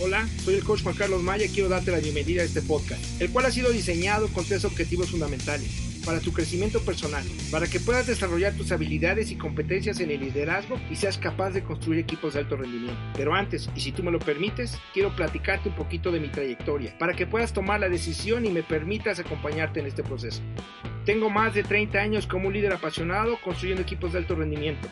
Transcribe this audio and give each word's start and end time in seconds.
Hola, 0.00 0.28
soy 0.44 0.54
el 0.54 0.62
coach 0.62 0.84
Juan 0.84 0.94
Carlos 0.94 1.24
Maya 1.24 1.46
y 1.46 1.48
quiero 1.48 1.68
darte 1.68 1.90
la 1.90 1.98
bienvenida 1.98 2.42
a 2.42 2.44
este 2.44 2.62
podcast, 2.62 3.20
el 3.20 3.30
cual 3.30 3.46
ha 3.46 3.50
sido 3.50 3.72
diseñado 3.72 4.28
con 4.28 4.44
tres 4.44 4.64
objetivos 4.64 5.10
fundamentales 5.10 6.02
para 6.06 6.20
tu 6.20 6.32
crecimiento 6.32 6.80
personal, 6.82 7.24
para 7.50 7.66
que 7.66 7.80
puedas 7.80 8.06
desarrollar 8.06 8.54
tus 8.54 8.70
habilidades 8.70 9.32
y 9.32 9.36
competencias 9.36 9.98
en 9.98 10.12
el 10.12 10.20
liderazgo 10.20 10.80
y 10.88 10.94
seas 10.94 11.18
capaz 11.18 11.50
de 11.50 11.64
construir 11.64 11.98
equipos 11.98 12.34
de 12.34 12.40
alto 12.40 12.56
rendimiento. 12.56 12.96
Pero 13.16 13.34
antes, 13.34 13.68
y 13.74 13.80
si 13.80 13.90
tú 13.90 14.04
me 14.04 14.12
lo 14.12 14.20
permites, 14.20 14.78
quiero 14.94 15.14
platicarte 15.16 15.68
un 15.68 15.74
poquito 15.74 16.12
de 16.12 16.20
mi 16.20 16.28
trayectoria, 16.28 16.96
para 16.96 17.14
que 17.14 17.26
puedas 17.26 17.52
tomar 17.52 17.80
la 17.80 17.88
decisión 17.88 18.46
y 18.46 18.50
me 18.50 18.62
permitas 18.62 19.18
acompañarte 19.18 19.80
en 19.80 19.86
este 19.86 20.04
proceso. 20.04 20.42
Tengo 21.06 21.28
más 21.28 21.54
de 21.54 21.64
30 21.64 21.98
años 21.98 22.28
como 22.28 22.52
líder 22.52 22.72
apasionado 22.72 23.36
construyendo 23.42 23.82
equipos 23.82 24.12
de 24.12 24.20
alto 24.20 24.36
rendimiento. 24.36 24.86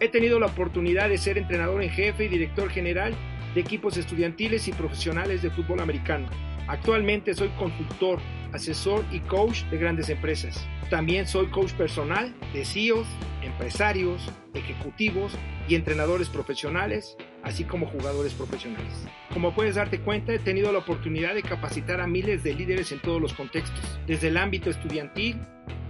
He 0.00 0.08
tenido 0.08 0.40
la 0.40 0.46
oportunidad 0.46 1.10
de 1.10 1.18
ser 1.18 1.36
entrenador 1.36 1.82
en 1.82 1.90
jefe 1.90 2.24
y 2.24 2.28
director 2.28 2.70
general 2.70 3.14
de 3.56 3.62
equipos 3.62 3.96
estudiantiles 3.96 4.68
y 4.68 4.72
profesionales 4.72 5.40
de 5.40 5.50
fútbol 5.50 5.80
americano. 5.80 6.28
Actualmente 6.68 7.32
soy 7.32 7.48
consultor, 7.58 8.20
asesor 8.52 9.02
y 9.10 9.20
coach 9.20 9.62
de 9.70 9.78
grandes 9.78 10.10
empresas. 10.10 10.68
También 10.90 11.26
soy 11.26 11.46
coach 11.46 11.72
personal 11.72 12.34
de 12.52 12.66
CEOs, 12.66 13.06
empresarios, 13.42 14.28
ejecutivos 14.52 15.32
y 15.68 15.74
entrenadores 15.74 16.28
profesionales, 16.28 17.16
así 17.44 17.64
como 17.64 17.86
jugadores 17.86 18.34
profesionales. 18.34 19.06
Como 19.32 19.54
puedes 19.54 19.76
darte 19.76 20.00
cuenta, 20.00 20.34
he 20.34 20.38
tenido 20.38 20.70
la 20.70 20.80
oportunidad 20.80 21.32
de 21.34 21.42
capacitar 21.42 22.02
a 22.02 22.06
miles 22.06 22.42
de 22.42 22.54
líderes 22.54 22.92
en 22.92 23.00
todos 23.00 23.22
los 23.22 23.32
contextos, 23.32 23.98
desde 24.06 24.28
el 24.28 24.36
ámbito 24.36 24.68
estudiantil 24.68 25.40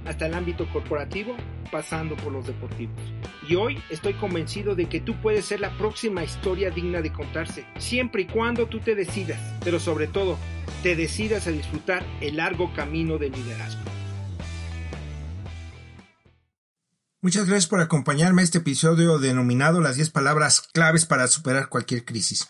hasta 0.06 0.26
el 0.26 0.34
ámbito 0.34 0.68
corporativo, 0.72 1.36
pasando 1.70 2.16
por 2.16 2.32
los 2.32 2.46
deportivos. 2.46 2.96
Y 3.48 3.54
hoy 3.56 3.82
estoy 3.90 4.14
convencido 4.14 4.74
de 4.74 4.86
que 4.86 5.00
tú 5.00 5.14
puedes 5.20 5.44
ser 5.44 5.60
la 5.60 5.76
próxima 5.78 6.24
historia 6.24 6.70
digna 6.70 7.02
de 7.02 7.12
contarse, 7.12 7.66
siempre 7.78 8.22
y 8.22 8.26
cuando 8.26 8.66
tú 8.66 8.80
te 8.80 8.94
decidas, 8.94 9.40
pero 9.64 9.78
sobre 9.80 10.06
todo, 10.06 10.38
te 10.82 10.96
decidas 10.96 11.46
a 11.46 11.50
disfrutar 11.50 12.04
el 12.20 12.36
largo 12.36 12.72
camino 12.74 13.18
del 13.18 13.32
liderazgo. 13.32 13.82
Muchas 17.26 17.46
gracias 17.46 17.66
por 17.66 17.80
acompañarme 17.80 18.42
a 18.42 18.44
este 18.44 18.58
episodio 18.58 19.18
denominado 19.18 19.80
las 19.80 19.96
10 19.96 20.10
palabras 20.10 20.60
claves 20.60 21.06
para 21.06 21.26
superar 21.26 21.68
cualquier 21.68 22.04
crisis. 22.04 22.48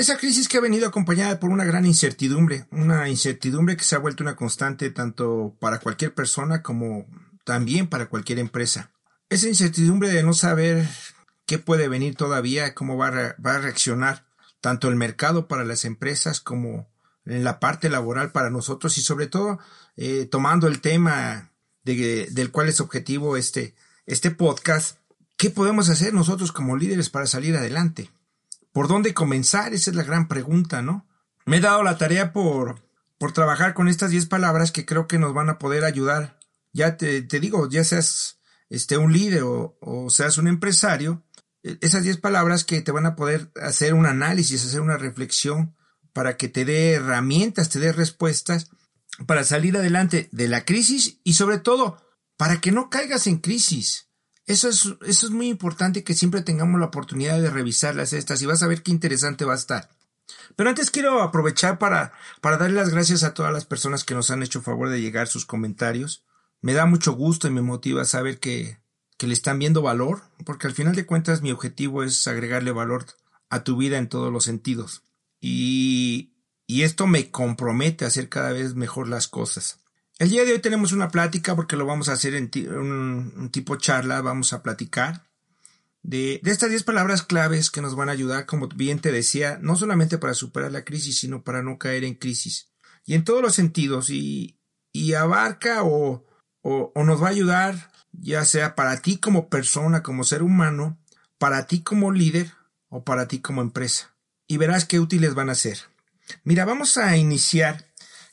Esa 0.00 0.16
crisis 0.16 0.48
que 0.48 0.56
ha 0.56 0.62
venido 0.62 0.88
acompañada 0.88 1.38
por 1.38 1.50
una 1.50 1.66
gran 1.66 1.84
incertidumbre, 1.84 2.64
una 2.70 3.10
incertidumbre 3.10 3.76
que 3.76 3.84
se 3.84 3.94
ha 3.94 3.98
vuelto 3.98 4.24
una 4.24 4.34
constante 4.34 4.88
tanto 4.88 5.54
para 5.60 5.78
cualquier 5.78 6.14
persona 6.14 6.62
como 6.62 7.06
también 7.44 7.86
para 7.86 8.08
cualquier 8.08 8.38
empresa. 8.38 8.92
Esa 9.28 9.48
incertidumbre 9.48 10.08
de 10.08 10.22
no 10.22 10.32
saber 10.32 10.88
qué 11.44 11.58
puede 11.58 11.86
venir 11.86 12.14
todavía, 12.16 12.74
cómo 12.74 12.96
va 12.96 13.08
a, 13.08 13.36
va 13.44 13.56
a 13.56 13.58
reaccionar 13.58 14.24
tanto 14.62 14.88
el 14.88 14.96
mercado 14.96 15.48
para 15.48 15.66
las 15.66 15.84
empresas 15.84 16.40
como 16.40 16.88
en 17.26 17.44
la 17.44 17.60
parte 17.60 17.90
laboral 17.90 18.32
para 18.32 18.48
nosotros 18.48 18.96
y 18.96 19.02
sobre 19.02 19.26
todo 19.26 19.58
eh, 19.98 20.24
tomando 20.24 20.66
el 20.66 20.80
tema 20.80 21.52
de, 21.84 22.26
del 22.30 22.50
cual 22.50 22.70
es 22.70 22.80
objetivo 22.80 23.36
este, 23.36 23.74
este 24.06 24.30
podcast, 24.30 24.96
¿qué 25.36 25.50
podemos 25.50 25.90
hacer 25.90 26.14
nosotros 26.14 26.52
como 26.52 26.78
líderes 26.78 27.10
para 27.10 27.26
salir 27.26 27.54
adelante? 27.54 28.10
¿Por 28.72 28.88
dónde 28.88 29.14
comenzar? 29.14 29.74
Esa 29.74 29.90
es 29.90 29.96
la 29.96 30.04
gran 30.04 30.28
pregunta, 30.28 30.82
¿no? 30.82 31.08
Me 31.46 31.56
he 31.56 31.60
dado 31.60 31.82
la 31.82 31.98
tarea 31.98 32.32
por, 32.32 32.82
por 33.18 33.32
trabajar 33.32 33.74
con 33.74 33.88
estas 33.88 34.10
10 34.10 34.26
palabras 34.26 34.72
que 34.72 34.86
creo 34.86 35.08
que 35.08 35.18
nos 35.18 35.34
van 35.34 35.50
a 35.50 35.58
poder 35.58 35.84
ayudar. 35.84 36.38
Ya 36.72 36.96
te, 36.96 37.22
digo, 37.22 37.68
ya 37.68 37.82
seas 37.82 38.38
este, 38.68 38.96
un 38.96 39.12
líder 39.12 39.42
o, 39.42 39.76
o 39.80 40.10
seas 40.10 40.38
un 40.38 40.46
empresario, 40.46 41.24
e, 41.62 41.78
esas 41.80 42.04
10 42.04 42.18
palabras 42.18 42.64
que 42.64 42.80
te 42.82 42.92
van 42.92 43.06
a 43.06 43.16
poder 43.16 43.50
hacer 43.60 43.94
un 43.94 44.06
análisis, 44.06 44.64
hacer 44.64 44.80
una 44.80 44.96
reflexión 44.96 45.74
para 46.12 46.36
que 46.36 46.48
te 46.48 46.64
dé 46.64 46.92
herramientas, 46.92 47.70
te 47.70 47.80
dé 47.80 47.92
respuestas 47.92 48.70
para 49.26 49.44
salir 49.44 49.76
adelante 49.76 50.28
de 50.32 50.48
la 50.48 50.64
crisis 50.64 51.20
y 51.24 51.34
sobre 51.34 51.58
todo 51.58 51.98
para 52.36 52.60
que 52.60 52.72
no 52.72 52.90
caigas 52.90 53.26
en 53.26 53.38
crisis. 53.38 54.09
Eso 54.50 54.68
es, 54.68 54.84
eso 55.06 55.26
es 55.26 55.30
muy 55.30 55.46
importante 55.46 56.02
que 56.02 56.12
siempre 56.12 56.42
tengamos 56.42 56.80
la 56.80 56.86
oportunidad 56.86 57.40
de 57.40 57.50
revisarlas 57.50 58.12
estas 58.12 58.42
y 58.42 58.46
vas 58.46 58.64
a 58.64 58.66
ver 58.66 58.82
qué 58.82 58.90
interesante 58.90 59.44
va 59.44 59.52
a 59.52 59.56
estar. 59.56 59.88
Pero 60.56 60.68
antes 60.68 60.90
quiero 60.90 61.22
aprovechar 61.22 61.78
para, 61.78 62.12
para 62.40 62.56
darle 62.56 62.74
las 62.74 62.90
gracias 62.90 63.22
a 63.22 63.32
todas 63.32 63.52
las 63.52 63.64
personas 63.64 64.02
que 64.02 64.16
nos 64.16 64.28
han 64.32 64.42
hecho 64.42 64.60
favor 64.60 64.88
de 64.88 65.00
llegar 65.00 65.28
sus 65.28 65.46
comentarios. 65.46 66.24
Me 66.62 66.72
da 66.72 66.84
mucho 66.84 67.12
gusto 67.12 67.46
y 67.46 67.52
me 67.52 67.62
motiva 67.62 68.04
saber 68.04 68.40
que, 68.40 68.80
que 69.18 69.28
le 69.28 69.34
están 69.34 69.60
viendo 69.60 69.82
valor, 69.82 70.24
porque 70.44 70.66
al 70.66 70.74
final 70.74 70.96
de 70.96 71.06
cuentas 71.06 71.42
mi 71.42 71.52
objetivo 71.52 72.02
es 72.02 72.26
agregarle 72.26 72.72
valor 72.72 73.06
a 73.50 73.62
tu 73.62 73.76
vida 73.76 73.98
en 73.98 74.08
todos 74.08 74.32
los 74.32 74.42
sentidos. 74.42 75.04
Y, 75.40 76.34
y 76.66 76.82
esto 76.82 77.06
me 77.06 77.30
compromete 77.30 78.04
a 78.04 78.08
hacer 78.08 78.28
cada 78.28 78.50
vez 78.50 78.74
mejor 78.74 79.06
las 79.06 79.28
cosas. 79.28 79.79
El 80.20 80.28
día 80.28 80.44
de 80.44 80.52
hoy 80.52 80.58
tenemos 80.58 80.92
una 80.92 81.08
plática 81.08 81.56
porque 81.56 81.78
lo 81.78 81.86
vamos 81.86 82.10
a 82.10 82.12
hacer 82.12 82.34
en 82.34 82.50
un, 82.76 83.48
tipo 83.50 83.76
charla, 83.76 84.20
vamos 84.20 84.52
a 84.52 84.62
platicar 84.62 85.24
de, 86.02 86.42
estas 86.44 86.68
10 86.68 86.82
palabras 86.82 87.22
claves 87.22 87.70
que 87.70 87.80
nos 87.80 87.96
van 87.96 88.10
a 88.10 88.12
ayudar, 88.12 88.44
como 88.44 88.68
bien 88.68 88.98
te 88.98 89.12
decía, 89.12 89.58
no 89.62 89.76
solamente 89.76 90.18
para 90.18 90.34
superar 90.34 90.72
la 90.72 90.84
crisis, 90.84 91.20
sino 91.20 91.42
para 91.42 91.62
no 91.62 91.78
caer 91.78 92.04
en 92.04 92.16
crisis. 92.16 92.70
Y 93.06 93.14
en 93.14 93.24
todos 93.24 93.40
los 93.40 93.54
sentidos, 93.54 94.10
y, 94.10 94.60
y 94.92 95.14
abarca 95.14 95.84
o, 95.84 96.26
o, 96.60 96.92
o 96.94 97.04
nos 97.04 97.22
va 97.22 97.28
a 97.28 97.30
ayudar, 97.30 97.90
ya 98.12 98.44
sea 98.44 98.74
para 98.74 99.00
ti 99.00 99.16
como 99.16 99.48
persona, 99.48 100.02
como 100.02 100.24
ser 100.24 100.42
humano, 100.42 100.98
para 101.38 101.66
ti 101.66 101.82
como 101.82 102.12
líder 102.12 102.52
o 102.90 103.04
para 103.04 103.26
ti 103.26 103.38
como 103.38 103.62
empresa. 103.62 104.14
Y 104.46 104.58
verás 104.58 104.84
qué 104.84 105.00
útiles 105.00 105.32
van 105.32 105.48
a 105.48 105.54
ser. 105.54 105.78
Mira, 106.44 106.66
vamos 106.66 106.98
a 106.98 107.16
iniciar 107.16 107.86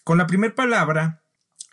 con 0.03 0.17
la 0.17 0.27
primera 0.27 0.53
palabra 0.53 1.23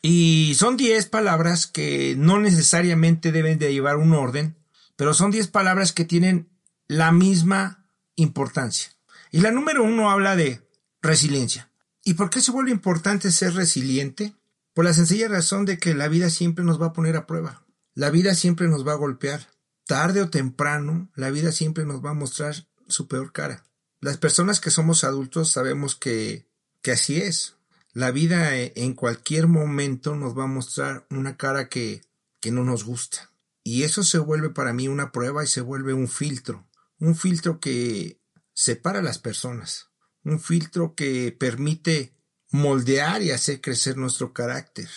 y 0.06 0.53
son 0.56 0.76
10 0.76 1.06
palabras 1.06 1.66
que 1.66 2.15
no 2.19 2.38
necesariamente 2.38 3.32
deben 3.32 3.59
de 3.59 3.72
llevar 3.72 3.97
un 3.97 4.12
orden, 4.12 4.54
pero 4.97 5.15
son 5.15 5.31
10 5.31 5.48
palabras 5.48 5.92
que 5.92 6.04
tienen 6.04 6.50
la 6.88 7.10
misma 7.10 7.88
importancia. 8.14 8.91
Y 9.31 9.41
la 9.41 9.50
número 9.50 9.82
uno 9.82 10.10
habla 10.10 10.37
de 10.37 10.60
resiliencia. 11.00 11.70
¿Y 12.04 12.14
por 12.14 12.28
qué 12.28 12.43
se 12.43 12.50
vuelve 12.50 12.70
importante 12.70 13.32
ser 13.32 13.54
resiliente? 13.54 14.34
Por 14.75 14.84
la 14.84 14.93
sencilla 14.93 15.26
razón 15.26 15.64
de 15.64 15.78
que 15.78 15.94
la 15.94 16.09
vida 16.09 16.28
siempre 16.28 16.66
nos 16.66 16.78
va 16.78 16.88
a 16.88 16.93
poner 16.93 17.16
a 17.16 17.26
prueba. 17.26 17.64
La 17.94 18.10
vida 18.10 18.34
siempre 18.34 18.69
nos 18.69 18.87
va 18.87 18.93
a 18.93 18.97
golpear. 18.97 19.48
Tarde 19.87 20.20
o 20.20 20.28
temprano, 20.28 21.09
la 21.14 21.31
vida 21.31 21.50
siempre 21.50 21.87
nos 21.87 22.04
va 22.04 22.10
a 22.10 22.14
mostrar 22.14 22.66
su 22.88 23.09
peor 23.09 23.32
cara. 23.32 23.64
Las 24.03 24.19
personas 24.19 24.60
que 24.60 24.70
somos 24.70 25.03
adultos 25.03 25.50
sabemos 25.50 25.94
que, 25.94 26.47
que 26.82 26.93
así 26.93 27.22
es. 27.22 27.54
La 27.94 28.10
vida 28.10 28.56
en 28.56 28.94
cualquier 28.94 29.47
momento 29.47 30.16
nos 30.16 30.37
va 30.37 30.44
a 30.44 30.49
mostrar 30.49 31.06
una 31.10 31.37
cara 31.37 31.69
que, 31.69 32.03
que 32.41 32.50
no 32.50 32.65
nos 32.65 32.82
gusta. 32.82 33.31
Y 33.62 33.84
eso 33.84 34.03
se 34.03 34.19
vuelve 34.19 34.50
para 34.50 34.72
mí 34.72 34.88
una 34.88 35.12
prueba 35.12 35.44
y 35.44 35.47
se 35.47 35.60
vuelve 35.60 35.94
un 35.94 36.09
filtro. 36.09 36.66
Un 36.99 37.15
filtro 37.15 37.60
que 37.60 38.21
separa 38.53 38.99
a 38.99 39.02
las 39.02 39.20
personas. 39.20 39.91
Un 40.25 40.41
filtro 40.41 40.96
que 40.96 41.31
permite 41.38 42.12
moldear 42.50 43.23
y 43.23 43.31
hacer 43.31 43.61
crecer 43.61 43.96
nuestro 43.96 44.32
carácter. 44.32 44.88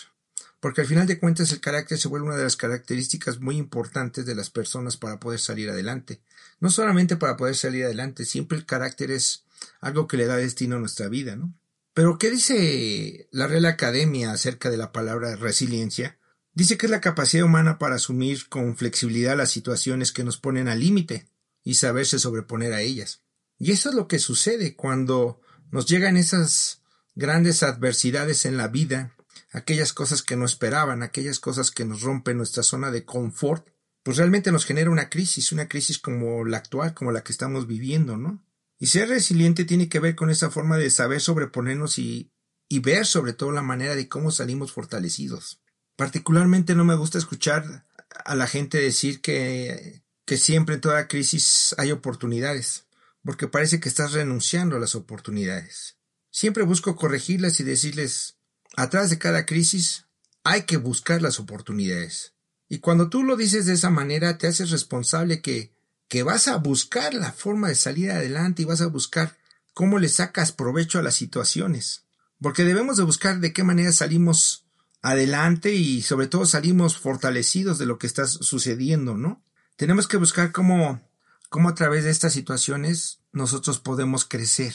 Porque 0.58 0.80
al 0.80 0.88
final 0.88 1.06
de 1.06 1.20
cuentas 1.20 1.52
el 1.52 1.60
carácter 1.60 1.98
se 1.98 2.08
vuelve 2.08 2.26
una 2.26 2.36
de 2.36 2.42
las 2.42 2.56
características 2.56 3.38
muy 3.38 3.58
importantes 3.58 4.26
de 4.26 4.34
las 4.34 4.50
personas 4.50 4.96
para 4.96 5.20
poder 5.20 5.38
salir 5.38 5.70
adelante. 5.70 6.20
No 6.58 6.68
solamente 6.68 7.16
para 7.16 7.36
poder 7.36 7.54
salir 7.54 7.84
adelante, 7.84 8.24
siempre 8.24 8.58
el 8.58 8.66
carácter 8.66 9.12
es 9.12 9.44
algo 9.80 10.08
que 10.08 10.16
le 10.16 10.26
da 10.26 10.36
destino 10.36 10.74
a 10.74 10.80
nuestra 10.80 11.08
vida, 11.08 11.36
¿no? 11.36 11.54
Pero, 11.98 12.16
¿qué 12.16 12.30
dice 12.30 13.28
la 13.32 13.48
Real 13.48 13.64
Academia 13.64 14.30
acerca 14.30 14.70
de 14.70 14.76
la 14.76 14.92
palabra 14.92 15.34
resiliencia? 15.34 16.16
Dice 16.52 16.78
que 16.78 16.86
es 16.86 16.92
la 16.92 17.00
capacidad 17.00 17.44
humana 17.44 17.76
para 17.80 17.96
asumir 17.96 18.48
con 18.48 18.76
flexibilidad 18.76 19.36
las 19.36 19.50
situaciones 19.50 20.12
que 20.12 20.22
nos 20.22 20.38
ponen 20.38 20.68
al 20.68 20.78
límite 20.78 21.28
y 21.64 21.74
saberse 21.74 22.20
sobreponer 22.20 22.72
a 22.72 22.82
ellas. 22.82 23.24
Y 23.58 23.72
eso 23.72 23.88
es 23.88 23.96
lo 23.96 24.06
que 24.06 24.20
sucede 24.20 24.76
cuando 24.76 25.40
nos 25.72 25.86
llegan 25.86 26.16
esas 26.16 26.82
grandes 27.16 27.64
adversidades 27.64 28.44
en 28.44 28.56
la 28.56 28.68
vida, 28.68 29.16
aquellas 29.50 29.92
cosas 29.92 30.22
que 30.22 30.36
no 30.36 30.44
esperaban, 30.44 31.02
aquellas 31.02 31.40
cosas 31.40 31.72
que 31.72 31.84
nos 31.84 32.02
rompen 32.02 32.36
nuestra 32.36 32.62
zona 32.62 32.92
de 32.92 33.04
confort, 33.04 33.70
pues 34.04 34.18
realmente 34.18 34.52
nos 34.52 34.66
genera 34.66 34.90
una 34.90 35.10
crisis, 35.10 35.50
una 35.50 35.66
crisis 35.66 35.98
como 35.98 36.44
la 36.44 36.58
actual, 36.58 36.94
como 36.94 37.10
la 37.10 37.24
que 37.24 37.32
estamos 37.32 37.66
viviendo, 37.66 38.16
¿no? 38.16 38.40
Y 38.78 38.86
ser 38.86 39.08
resiliente 39.08 39.64
tiene 39.64 39.88
que 39.88 40.00
ver 40.00 40.14
con 40.14 40.30
esa 40.30 40.50
forma 40.50 40.76
de 40.76 40.90
saber 40.90 41.20
sobreponernos 41.20 41.98
y, 41.98 42.30
y 42.68 42.78
ver 42.78 43.06
sobre 43.06 43.32
todo 43.32 43.50
la 43.50 43.62
manera 43.62 43.96
de 43.96 44.08
cómo 44.08 44.30
salimos 44.30 44.72
fortalecidos. 44.72 45.60
Particularmente 45.96 46.74
no 46.74 46.84
me 46.84 46.94
gusta 46.94 47.18
escuchar 47.18 47.86
a 48.24 48.34
la 48.34 48.46
gente 48.46 48.78
decir 48.78 49.20
que, 49.20 50.02
que 50.24 50.36
siempre 50.36 50.76
en 50.76 50.80
toda 50.80 51.08
crisis 51.08 51.74
hay 51.78 51.90
oportunidades, 51.90 52.86
porque 53.24 53.48
parece 53.48 53.80
que 53.80 53.88
estás 53.88 54.12
renunciando 54.12 54.76
a 54.76 54.80
las 54.80 54.94
oportunidades. 54.94 55.96
Siempre 56.30 56.64
busco 56.64 56.94
corregirlas 56.96 57.58
y 57.60 57.64
decirles, 57.64 58.38
atrás 58.76 59.10
de 59.10 59.18
cada 59.18 59.46
crisis 59.46 60.06
hay 60.44 60.62
que 60.62 60.76
buscar 60.76 61.22
las 61.22 61.40
oportunidades. 61.40 62.34
Y 62.68 62.78
cuando 62.78 63.08
tú 63.08 63.24
lo 63.24 63.36
dices 63.36 63.66
de 63.66 63.72
esa 63.72 63.90
manera, 63.90 64.38
te 64.38 64.46
haces 64.46 64.70
responsable 64.70 65.40
que, 65.40 65.72
que 66.08 66.22
vas 66.22 66.48
a 66.48 66.56
buscar 66.56 67.14
la 67.14 67.32
forma 67.32 67.68
de 67.68 67.74
salir 67.74 68.10
adelante 68.10 68.62
y 68.62 68.64
vas 68.64 68.80
a 68.80 68.86
buscar 68.86 69.36
cómo 69.74 69.98
le 69.98 70.08
sacas 70.08 70.52
provecho 70.52 70.98
a 70.98 71.02
las 71.02 71.14
situaciones. 71.14 72.04
Porque 72.40 72.64
debemos 72.64 72.96
de 72.96 73.04
buscar 73.04 73.40
de 73.40 73.52
qué 73.52 73.62
manera 73.62 73.92
salimos 73.92 74.64
adelante 75.02 75.74
y 75.74 76.02
sobre 76.02 76.26
todo 76.26 76.46
salimos 76.46 76.98
fortalecidos 76.98 77.78
de 77.78 77.86
lo 77.86 77.98
que 77.98 78.06
está 78.06 78.26
sucediendo, 78.26 79.16
¿no? 79.16 79.42
Tenemos 79.76 80.08
que 80.08 80.16
buscar 80.16 80.50
cómo, 80.50 81.00
cómo 81.48 81.68
a 81.68 81.74
través 81.74 82.04
de 82.04 82.10
estas 82.10 82.32
situaciones 82.32 83.20
nosotros 83.32 83.78
podemos 83.78 84.24
crecer. 84.24 84.74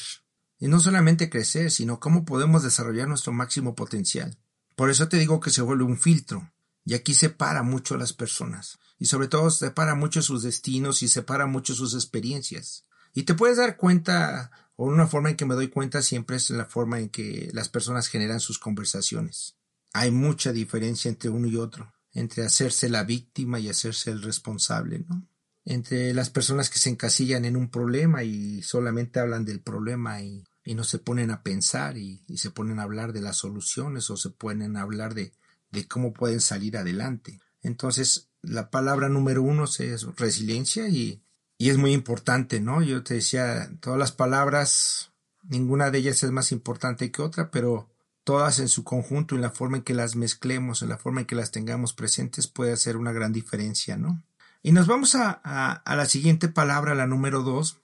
Y 0.59 0.67
no 0.67 0.79
solamente 0.79 1.29
crecer, 1.29 1.71
sino 1.71 1.99
cómo 1.99 2.23
podemos 2.23 2.63
desarrollar 2.63 3.09
nuestro 3.09 3.33
máximo 3.33 3.75
potencial. 3.75 4.37
Por 4.75 4.89
eso 4.89 5.09
te 5.09 5.17
digo 5.17 5.39
que 5.39 5.49
se 5.49 5.61
vuelve 5.61 5.83
un 5.83 5.97
filtro. 5.97 6.52
Y 6.85 6.93
aquí 6.93 7.13
separa 7.13 7.63
mucho 7.63 7.95
a 7.95 7.97
las 7.97 8.13
personas. 8.13 8.79
Y 8.99 9.05
sobre 9.05 9.27
todo 9.27 9.49
separa 9.49 9.95
mucho 9.95 10.21
sus 10.21 10.43
destinos 10.43 11.03
y 11.03 11.07
separa 11.07 11.45
mucho 11.45 11.73
sus 11.73 11.93
experiencias. 11.93 12.85
Y 13.13 13.23
te 13.23 13.33
puedes 13.33 13.57
dar 13.57 13.77
cuenta, 13.77 14.51
o 14.75 14.85
una 14.85 15.07
forma 15.07 15.29
en 15.29 15.35
que 15.35 15.45
me 15.45 15.55
doy 15.55 15.69
cuenta 15.69 16.01
siempre 16.01 16.37
es 16.37 16.49
la 16.49 16.65
forma 16.65 16.99
en 16.99 17.09
que 17.09 17.49
las 17.53 17.69
personas 17.69 18.07
generan 18.07 18.39
sus 18.39 18.59
conversaciones. 18.59 19.55
Hay 19.93 20.11
mucha 20.11 20.51
diferencia 20.51 21.09
entre 21.09 21.29
uno 21.29 21.47
y 21.47 21.55
otro, 21.55 21.93
entre 22.11 22.43
hacerse 22.43 22.89
la 22.89 23.03
víctima 23.03 23.59
y 23.59 23.69
hacerse 23.69 24.11
el 24.11 24.21
responsable, 24.21 25.05
¿no? 25.07 25.27
Entre 25.65 26.13
las 26.13 26.29
personas 26.29 26.69
que 26.69 26.79
se 26.79 26.89
encasillan 26.89 27.45
en 27.45 27.55
un 27.55 27.69
problema 27.69 28.23
y 28.23 28.61
solamente 28.63 29.21
hablan 29.21 29.45
del 29.45 29.61
problema 29.61 30.21
y 30.21 30.43
y 30.63 30.75
no 30.75 30.83
se 30.83 30.99
ponen 30.99 31.31
a 31.31 31.43
pensar 31.43 31.97
y, 31.97 32.23
se 32.35 32.51
ponen 32.51 32.79
a 32.79 32.83
hablar 32.83 33.13
de 33.13 33.21
las 33.21 33.37
soluciones 33.37 34.09
o 34.09 34.17
se 34.17 34.29
ponen 34.29 34.77
a 34.77 34.81
hablar 34.81 35.13
de, 35.13 35.33
de 35.73 35.87
cómo 35.87 36.13
pueden 36.13 36.39
salir 36.39 36.77
adelante. 36.77 37.39
Entonces, 37.61 38.29
la 38.41 38.69
palabra 38.69 39.09
número 39.09 39.41
uno 39.41 39.65
es 39.65 40.03
resiliencia 40.15 40.87
y, 40.87 41.21
y 41.57 41.69
es 41.69 41.77
muy 41.77 41.93
importante, 41.93 42.61
¿no? 42.61 42.81
Yo 42.81 43.03
te 43.03 43.15
decía, 43.15 43.69
todas 43.79 43.99
las 43.99 44.11
palabras, 44.11 45.11
ninguna 45.41 45.89
de 45.91 45.97
ellas 45.97 46.23
es 46.23 46.31
más 46.31 46.51
importante 46.51 47.11
que 47.11 47.21
otra, 47.21 47.51
pero 47.51 47.89
todas 48.23 48.59
en 48.59 48.69
su 48.69 48.83
conjunto, 48.83 49.35
en 49.35 49.41
la 49.41 49.49
forma 49.49 49.77
en 49.77 49.83
que 49.83 49.93
las 49.93 50.15
mezclemos, 50.15 50.81
en 50.81 50.89
la 50.89 50.97
forma 50.97 51.21
en 51.21 51.27
que 51.27 51.35
las 51.35 51.51
tengamos 51.51 51.93
presentes, 51.93 52.47
puede 52.47 52.73
hacer 52.73 52.95
una 52.95 53.11
gran 53.11 53.33
diferencia, 53.33 53.97
¿no? 53.97 54.23
Y 54.61 54.71
nos 54.71 54.87
vamos 54.87 55.15
a, 55.15 55.31
a, 55.31 55.95
la 55.95 56.05
siguiente 56.05 56.47
palabra, 56.47 56.95
la 56.95 57.07
número 57.07 57.43
dos, 57.43 57.81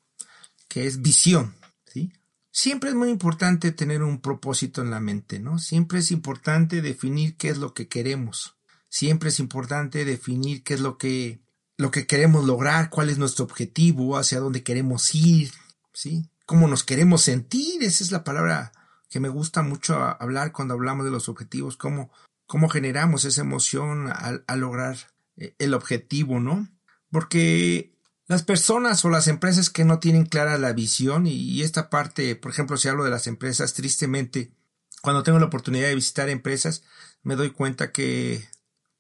que 0.70 0.86
es 0.86 1.02
visión. 1.02 1.54
Siempre 2.52 2.90
es 2.90 2.96
muy 2.96 3.10
importante 3.10 3.72
tener 3.72 4.02
un 4.02 4.22
propósito 4.22 4.82
en 4.82 4.92
la 4.92 5.00
mente, 5.00 5.40
¿no? 5.40 5.60
Siempre 5.60 6.00
es 6.00 6.12
importante 6.12 6.82
definir 6.82 7.38
qué 7.38 7.50
es 7.50 7.58
lo 7.58 7.74
que 7.74 7.88
queremos. 7.88 8.56
Siempre 8.90 9.30
es 9.30 9.40
importante 9.40 10.04
definir 10.04 10.64
qué 10.64 10.74
es 10.74 10.80
lo 10.80 10.98
que 10.98 11.42
lo 11.78 11.92
que 11.92 12.06
queremos 12.06 12.44
lograr, 12.44 12.90
cuál 12.90 13.10
es 13.10 13.18
nuestro 13.18 13.46
objetivo, 13.46 14.18
hacia 14.18 14.42
dónde 14.42 14.64
queremos 14.64 15.16
ir, 15.16 15.50
¿sí? 15.94 16.30
Cómo 16.46 16.68
nos 16.68 16.84
queremos 16.84 17.22
sentir, 17.22 17.82
esa 17.84 18.04
es 18.04 18.12
la 18.12 18.26
palabra 18.26 18.74
que 19.10 19.22
me 19.22 19.30
gusta 19.30 19.62
mucho 19.62 19.96
hablar 19.96 20.52
cuando 20.52 20.74
hablamos 20.74 21.06
de 21.06 21.12
los 21.12 21.30
objetivos, 21.30 21.78
cómo, 21.78 22.12
cómo 22.48 22.68
generamos 22.68 23.24
esa 23.24 23.42
emoción 23.42 24.12
al, 24.12 24.44
al 24.46 24.60
lograr 24.60 24.98
eh, 25.38 25.56
el 25.58 25.74
objetivo, 25.74 26.42
¿no? 26.42 26.68
Porque 27.12 27.98
las 28.30 28.44
personas 28.44 29.04
o 29.04 29.10
las 29.10 29.28
empresas 29.28 29.72
que 29.72 29.86
no 29.86 29.98
tienen 29.98 30.28
clara 30.28 30.60
la 30.60 30.72
visión 30.72 31.26
y, 31.26 31.64
esta 31.64 31.90
parte, 31.90 32.36
por 32.36 32.52
ejemplo, 32.52 32.78
si 32.78 32.88
hablo 32.88 33.04
de 33.04 33.10
las 33.10 33.26
empresas, 33.26 33.74
tristemente, 33.74 34.54
cuando 35.02 35.24
tengo 35.24 35.40
la 35.40 35.48
oportunidad 35.48 35.88
de 35.88 35.96
visitar 35.96 36.30
empresas, 36.30 36.84
me 37.24 37.36
doy 37.36 37.50
cuenta 37.50 37.92
que, 37.92 38.48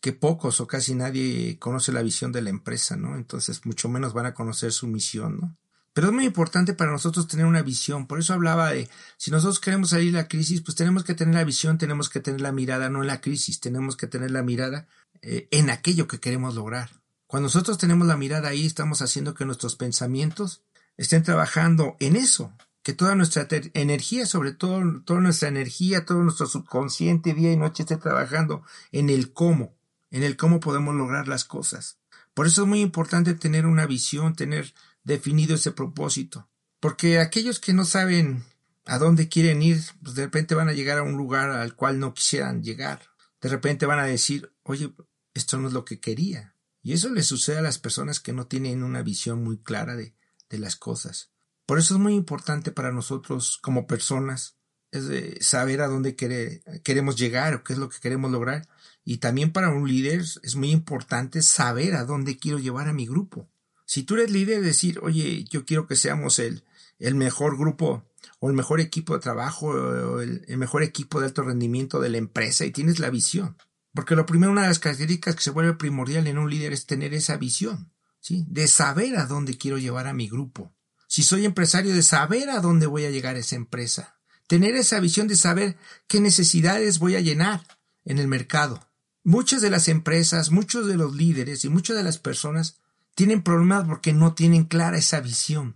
que 0.02 0.14
pocos 0.14 0.60
o 0.62 0.66
casi 0.66 0.96
nadie 0.96 1.60
conoce 1.60 1.92
la 1.92 2.02
visión 2.02 2.32
de 2.32 2.42
la 2.42 2.50
empresa, 2.50 2.98
¿no? 2.98 3.16
Entonces, 3.16 3.68
mucho 3.68 3.88
menos 3.88 4.14
van 4.14 4.26
a 4.26 4.34
conocer 4.34 4.72
su 4.72 4.88
misión, 4.88 5.38
¿no? 5.40 5.58
Pero 5.94 6.08
es 6.08 6.14
muy 6.14 6.26
importante 6.26 6.74
para 6.74 6.92
nosotros 6.92 7.28
tener 7.28 7.46
una 7.46 7.62
visión. 7.62 8.08
Por 8.08 8.18
eso 8.18 8.34
hablaba 8.34 8.72
de, 8.72 8.90
si 9.18 9.30
nosotros 9.30 9.60
queremos 9.60 9.92
salir 9.92 10.12
de 10.12 10.18
la 10.18 10.28
crisis, 10.28 10.62
pues 10.62 10.76
tenemos 10.76 11.04
que 11.04 11.14
tener 11.14 11.36
la 11.36 11.44
visión, 11.44 11.78
tenemos 11.78 12.10
que 12.10 12.20
tener 12.20 12.42
la 12.42 12.52
mirada 12.52 12.90
no 12.90 13.02
en 13.02 13.08
la 13.08 13.22
crisis, 13.22 13.60
tenemos 13.60 13.96
que 13.96 14.08
tener 14.08 14.32
la 14.32 14.42
mirada 14.42 14.88
eh, 15.22 15.48
en 15.52 15.70
aquello 15.70 16.08
que 16.08 16.20
queremos 16.20 16.56
lograr. 16.56 16.99
Cuando 17.30 17.46
nosotros 17.46 17.78
tenemos 17.78 18.08
la 18.08 18.18
mirada 18.18 18.50
ahí, 18.50 18.66
estamos 18.66 19.04
haciendo 19.04 19.36
que 19.36 19.46
nuestros 19.46 19.76
pensamientos 19.76 20.64
estén 20.98 21.22
trabajando 21.22 21.96
en 22.00 22.16
eso, 22.16 22.52
que 22.82 22.94
toda 22.94 23.14
nuestra 23.14 23.48
energía, 23.76 24.26
sobre 24.26 24.52
todo 24.52 25.04
toda 25.06 25.20
nuestra 25.20 25.48
energía, 25.48 26.06
todo 26.06 26.24
nuestro 26.24 26.48
subconsciente 26.48 27.36
día 27.36 27.52
y 27.52 27.56
noche 27.56 27.84
esté 27.84 27.98
trabajando 27.98 28.64
en 28.92 29.12
el 29.12 29.32
cómo, 29.32 29.76
en 30.10 30.24
el 30.24 30.38
cómo 30.38 30.60
podemos 30.60 30.96
lograr 30.96 31.28
las 31.28 31.46
cosas. 31.46 32.00
Por 32.34 32.48
eso 32.48 32.64
es 32.64 32.68
muy 32.68 32.82
importante 32.82 33.36
tener 33.36 33.68
una 33.68 33.86
visión, 33.86 34.34
tener 34.34 34.74
definido 35.04 35.54
ese 35.54 35.72
propósito, 35.72 36.50
porque 36.80 37.20
aquellos 37.20 37.60
que 37.60 37.74
no 37.74 37.86
saben 37.86 38.44
a 38.88 38.98
dónde 38.98 39.30
quieren 39.30 39.62
ir, 39.62 39.84
pues 40.02 40.16
de 40.16 40.24
repente 40.24 40.56
van 40.56 40.70
a 40.70 40.74
llegar 40.74 40.98
a 40.98 41.04
un 41.04 41.16
lugar 41.16 41.52
al 41.52 41.76
cual 41.76 42.00
no 42.00 42.16
quisieran 42.16 42.64
llegar. 42.64 43.02
De 43.40 43.50
repente 43.50 43.86
van 43.86 44.00
a 44.00 44.06
decir, 44.06 44.52
oye, 44.64 44.92
esto 45.36 45.60
no 45.60 45.68
es 45.68 45.76
lo 45.76 45.86
que 45.86 46.00
quería. 46.00 46.56
Y 46.82 46.94
eso 46.94 47.10
le 47.10 47.24
sucede 47.24 47.58
a 47.58 47.62
las 47.62 47.78
personas 47.78 48.20
que 48.20 48.34
no 48.34 48.48
tienen 48.48 48.84
una 48.84 49.02
visión 49.04 49.44
muy 49.44 49.58
clara 49.58 49.96
de, 49.96 50.16
de 50.50 50.60
las 50.60 50.76
cosas. 50.76 51.32
Por 51.66 51.78
eso 51.78 51.96
es 51.96 52.00
muy 52.00 52.16
importante 52.16 52.72
para 52.72 52.92
nosotros 52.92 53.60
como 53.62 53.86
personas 53.86 54.60
es 54.92 55.46
saber 55.46 55.82
a 55.82 55.88
dónde 55.88 56.16
queremos 56.16 57.16
llegar 57.16 57.54
o 57.54 57.64
qué 57.64 57.74
es 57.74 57.80
lo 57.80 57.90
que 57.90 58.00
queremos 58.00 58.32
lograr. 58.32 58.68
Y 59.06 59.18
también 59.18 59.52
para 59.52 59.70
un 59.70 59.88
líder 59.88 60.20
es 60.20 60.56
muy 60.56 60.72
importante 60.72 61.42
saber 61.42 61.96
a 61.96 62.06
dónde 62.06 62.38
quiero 62.38 62.60
llevar 62.60 62.88
a 62.88 62.94
mi 62.94 63.06
grupo. 63.06 63.50
Si 63.86 64.04
tú 64.04 64.16
eres 64.16 64.32
líder, 64.32 64.62
decir, 64.62 65.00
oye, 65.02 65.46
yo 65.46 65.66
quiero 65.66 65.88
que 65.88 65.96
seamos 65.96 66.40
el, 66.40 66.64
el 67.00 67.16
mejor 67.16 67.58
grupo 67.58 68.06
o 68.40 68.50
el 68.50 68.56
mejor 68.56 68.80
equipo 68.80 69.14
de 69.14 69.20
trabajo 69.20 69.68
o 69.68 70.22
el 70.22 70.58
mejor 70.58 70.84
equipo 70.84 71.20
de 71.20 71.28
alto 71.28 71.42
rendimiento 71.42 72.00
de 72.00 72.10
la 72.10 72.18
empresa 72.18 72.66
y 72.66 72.72
tienes 72.72 73.00
la 73.00 73.10
visión. 73.10 73.58
Porque 73.94 74.16
lo 74.16 74.26
primero, 74.26 74.52
una 74.52 74.64
de 74.64 74.68
las 74.68 74.80
características 74.80 75.36
que 75.36 75.44
se 75.44 75.52
vuelve 75.52 75.74
primordial 75.74 76.28
en 76.28 76.38
un 76.38 76.50
líder 76.50 76.74
es 76.74 76.86
tener 76.86 77.14
esa 77.14 77.38
visión, 77.38 77.92
¿sí? 78.20 78.46
De 78.48 78.68
saber 78.68 79.18
a 79.18 79.26
dónde 79.26 79.58
quiero 79.58 79.78
llevar 79.78 80.08
a 80.08 80.14
mi 80.14 80.30
grupo. 80.30 80.74
Si 81.08 81.24
soy 81.24 81.46
empresario, 81.46 81.94
de 81.94 82.04
saber 82.04 82.50
a 82.50 82.60
dónde 82.60 82.86
voy 82.86 83.06
a 83.06 83.10
llegar 83.10 83.36
esa 83.36 83.56
empresa. 83.56 84.20
Tener 84.48 84.76
esa 84.76 85.00
visión 85.00 85.28
de 85.28 85.36
saber 85.36 85.78
qué 86.08 86.22
necesidades 86.22 87.00
voy 87.00 87.16
a 87.16 87.20
llenar 87.20 87.66
en 88.06 88.20
el 88.20 88.28
mercado. 88.28 88.88
Muchas 89.24 89.62
de 89.62 89.70
las 89.70 89.88
empresas, 89.88 90.52
muchos 90.52 90.88
de 90.88 90.98
los 90.98 91.16
líderes 91.16 91.66
y 91.66 91.70
muchas 91.70 91.98
de 91.98 92.04
las 92.04 92.20
personas 92.20 92.78
tienen 93.16 93.44
problemas 93.44 93.86
porque 93.86 94.14
no 94.14 94.34
tienen 94.34 94.66
clara 94.66 94.98
esa 94.98 95.20
visión. 95.20 95.76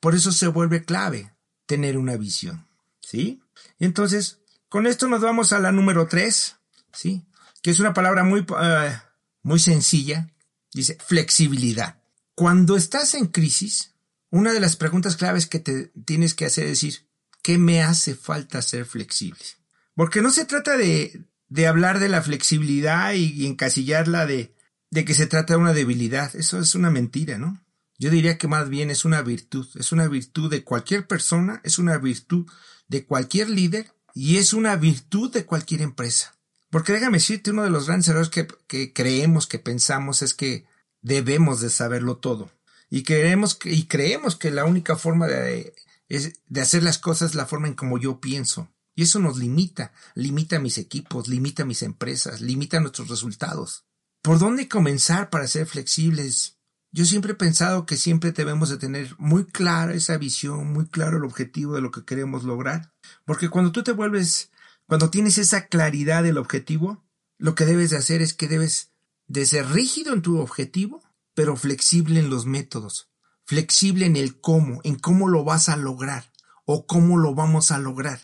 Por 0.00 0.14
eso 0.14 0.32
se 0.32 0.48
vuelve 0.48 0.84
clave 0.84 1.32
tener 1.66 1.96
una 1.96 2.16
visión. 2.16 2.66
¿Sí? 3.00 3.42
Entonces, 3.78 4.38
con 4.68 4.86
esto 4.86 5.08
nos 5.08 5.20
vamos 5.20 5.52
a 5.52 5.60
la 5.60 5.72
número 5.72 6.06
tres. 6.06 6.56
¿Sí? 6.92 7.24
Que 7.62 7.70
es 7.70 7.80
una 7.80 7.94
palabra 7.94 8.24
muy, 8.24 8.44
eh, 8.62 8.98
muy 9.42 9.58
sencilla, 9.58 10.28
dice 10.72 10.96
flexibilidad. 11.04 12.02
Cuando 12.34 12.76
estás 12.76 13.14
en 13.14 13.26
crisis, 13.26 13.94
una 14.30 14.52
de 14.52 14.60
las 14.60 14.76
preguntas 14.76 15.16
claves 15.16 15.46
que 15.46 15.58
te 15.58 15.92
tienes 16.04 16.34
que 16.34 16.46
hacer 16.46 16.64
es 16.64 16.70
decir, 16.80 17.08
¿qué 17.42 17.58
me 17.58 17.82
hace 17.82 18.14
falta 18.14 18.62
ser 18.62 18.84
flexible? 18.84 19.44
Porque 19.94 20.22
no 20.22 20.30
se 20.30 20.44
trata 20.44 20.76
de, 20.76 21.26
de 21.48 21.66
hablar 21.66 21.98
de 21.98 22.08
la 22.08 22.22
flexibilidad 22.22 23.12
y, 23.12 23.46
encasillarla 23.46 24.24
de, 24.24 24.54
de 24.90 25.04
que 25.04 25.14
se 25.14 25.26
trata 25.26 25.54
de 25.54 25.60
una 25.60 25.74
debilidad. 25.74 26.34
Eso 26.36 26.58
es 26.60 26.74
una 26.74 26.90
mentira, 26.90 27.38
¿no? 27.38 27.62
Yo 27.98 28.08
diría 28.08 28.38
que 28.38 28.48
más 28.48 28.70
bien 28.70 28.90
es 28.90 29.04
una 29.04 29.20
virtud. 29.20 29.68
Es 29.74 29.92
una 29.92 30.08
virtud 30.08 30.50
de 30.50 30.64
cualquier 30.64 31.06
persona, 31.06 31.60
es 31.64 31.78
una 31.78 31.98
virtud 31.98 32.50
de 32.88 33.04
cualquier 33.04 33.50
líder 33.50 33.92
y 34.14 34.38
es 34.38 34.54
una 34.54 34.76
virtud 34.76 35.30
de 35.32 35.44
cualquier 35.44 35.82
empresa. 35.82 36.39
Porque 36.70 36.92
déjame 36.92 37.18
decirte, 37.18 37.50
uno 37.50 37.64
de 37.64 37.70
los 37.70 37.86
grandes 37.86 38.08
errores 38.08 38.28
que, 38.28 38.46
que 38.66 38.92
creemos, 38.92 39.46
que 39.46 39.58
pensamos, 39.58 40.22
es 40.22 40.34
que 40.34 40.66
debemos 41.02 41.60
de 41.60 41.70
saberlo 41.70 42.18
todo. 42.18 42.50
Y 42.88 43.02
creemos 43.02 43.54
que, 43.54 43.72
y 43.72 43.86
creemos 43.86 44.36
que 44.36 44.50
la 44.50 44.64
única 44.64 44.96
forma 44.96 45.26
de, 45.26 45.74
de 46.08 46.60
hacer 46.60 46.82
las 46.82 46.98
cosas 46.98 47.30
es 47.30 47.34
la 47.34 47.46
forma 47.46 47.68
en 47.68 47.74
como 47.74 47.98
yo 47.98 48.20
pienso. 48.20 48.72
Y 48.94 49.02
eso 49.02 49.18
nos 49.18 49.38
limita, 49.38 49.92
limita 50.14 50.56
a 50.56 50.60
mis 50.60 50.78
equipos, 50.78 51.28
limita 51.28 51.62
a 51.62 51.66
mis 51.66 51.82
empresas, 51.82 52.40
limita 52.40 52.80
nuestros 52.80 53.08
resultados. 53.08 53.86
¿Por 54.22 54.38
dónde 54.38 54.68
comenzar 54.68 55.30
para 55.30 55.46
ser 55.46 55.66
flexibles? 55.66 56.58
Yo 56.92 57.04
siempre 57.04 57.32
he 57.32 57.36
pensado 57.36 57.86
que 57.86 57.96
siempre 57.96 58.32
debemos 58.32 58.68
de 58.68 58.76
tener 58.76 59.14
muy 59.16 59.46
clara 59.46 59.94
esa 59.94 60.18
visión, 60.18 60.72
muy 60.72 60.86
claro 60.88 61.18
el 61.18 61.24
objetivo 61.24 61.74
de 61.74 61.80
lo 61.80 61.92
que 61.92 62.04
queremos 62.04 62.42
lograr, 62.42 62.92
porque 63.24 63.48
cuando 63.48 63.70
tú 63.70 63.84
te 63.84 63.92
vuelves, 63.92 64.50
cuando 64.90 65.08
tienes 65.08 65.38
esa 65.38 65.68
claridad 65.68 66.24
del 66.24 66.36
objetivo, 66.36 67.04
lo 67.38 67.54
que 67.54 67.64
debes 67.64 67.90
de 67.90 67.98
hacer 67.98 68.22
es 68.22 68.34
que 68.34 68.48
debes 68.48 68.90
de 69.28 69.46
ser 69.46 69.68
rígido 69.68 70.12
en 70.12 70.20
tu 70.20 70.40
objetivo, 70.40 71.00
pero 71.32 71.54
flexible 71.54 72.18
en 72.18 72.28
los 72.28 72.44
métodos, 72.44 73.08
flexible 73.44 74.06
en 74.06 74.16
el 74.16 74.40
cómo, 74.40 74.80
en 74.82 74.96
cómo 74.96 75.28
lo 75.28 75.44
vas 75.44 75.68
a 75.68 75.76
lograr 75.76 76.32
o 76.64 76.88
cómo 76.88 77.18
lo 77.18 77.36
vamos 77.36 77.70
a 77.70 77.78
lograr. 77.78 78.20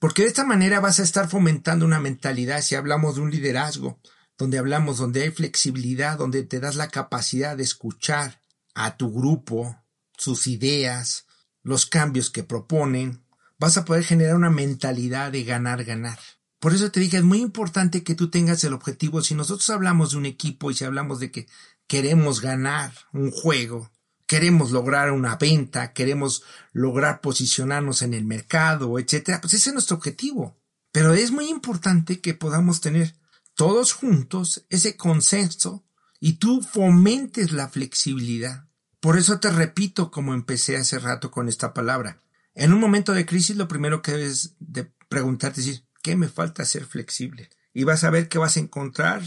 Porque 0.00 0.22
de 0.22 0.28
esta 0.28 0.44
manera 0.44 0.80
vas 0.80 0.98
a 0.98 1.04
estar 1.04 1.28
fomentando 1.28 1.86
una 1.86 2.00
mentalidad, 2.00 2.60
si 2.60 2.74
hablamos 2.74 3.14
de 3.14 3.20
un 3.20 3.30
liderazgo, 3.30 4.00
donde 4.36 4.58
hablamos, 4.58 4.98
donde 4.98 5.22
hay 5.22 5.30
flexibilidad, 5.30 6.18
donde 6.18 6.42
te 6.42 6.58
das 6.58 6.74
la 6.74 6.88
capacidad 6.88 7.56
de 7.56 7.62
escuchar 7.62 8.42
a 8.74 8.96
tu 8.96 9.12
grupo, 9.12 9.80
sus 10.16 10.48
ideas, 10.48 11.26
los 11.62 11.86
cambios 11.86 12.30
que 12.30 12.42
proponen, 12.42 13.27
vas 13.58 13.76
a 13.76 13.84
poder 13.84 14.04
generar 14.04 14.36
una 14.36 14.50
mentalidad 14.50 15.32
de 15.32 15.44
ganar, 15.44 15.84
ganar. 15.84 16.18
Por 16.60 16.74
eso 16.74 16.90
te 16.90 17.00
dije, 17.00 17.18
es 17.18 17.24
muy 17.24 17.40
importante 17.40 18.02
que 18.02 18.14
tú 18.14 18.30
tengas 18.30 18.64
el 18.64 18.72
objetivo. 18.72 19.22
Si 19.22 19.34
nosotros 19.34 19.70
hablamos 19.70 20.10
de 20.10 20.18
un 20.18 20.26
equipo 20.26 20.70
y 20.70 20.74
si 20.74 20.84
hablamos 20.84 21.20
de 21.20 21.30
que 21.30 21.46
queremos 21.86 22.40
ganar 22.40 22.92
un 23.12 23.30
juego, 23.30 23.90
queremos 24.26 24.72
lograr 24.72 25.12
una 25.12 25.36
venta, 25.36 25.92
queremos 25.92 26.42
lograr 26.72 27.20
posicionarnos 27.20 28.02
en 28.02 28.14
el 28.14 28.24
mercado, 28.24 28.98
etcétera, 28.98 29.40
pues 29.40 29.54
ese 29.54 29.70
es 29.70 29.74
nuestro 29.74 29.96
objetivo. 29.96 30.58
Pero 30.92 31.14
es 31.14 31.30
muy 31.30 31.48
importante 31.48 32.20
que 32.20 32.34
podamos 32.34 32.80
tener 32.80 33.14
todos 33.54 33.92
juntos 33.92 34.66
ese 34.68 34.96
consenso 34.96 35.84
y 36.20 36.34
tú 36.34 36.60
fomentes 36.60 37.52
la 37.52 37.68
flexibilidad. 37.68 38.68
Por 39.00 39.16
eso 39.16 39.38
te 39.38 39.50
repito 39.50 40.10
como 40.10 40.34
empecé 40.34 40.76
hace 40.76 40.98
rato 40.98 41.30
con 41.30 41.48
esta 41.48 41.72
palabra. 41.72 42.18
En 42.58 42.72
un 42.72 42.80
momento 42.80 43.14
de 43.14 43.24
crisis 43.24 43.56
lo 43.56 43.68
primero 43.68 44.02
que 44.02 44.10
debes 44.10 44.56
de 44.58 44.90
preguntarte 45.08 45.60
es 45.60 45.84
¿qué 46.02 46.16
me 46.16 46.26
falta 46.26 46.64
ser 46.64 46.86
flexible? 46.86 47.50
Y 47.72 47.84
vas 47.84 48.02
a 48.02 48.10
ver 48.10 48.28
que 48.28 48.38
vas 48.38 48.56
a 48.56 48.60
encontrar 48.60 49.22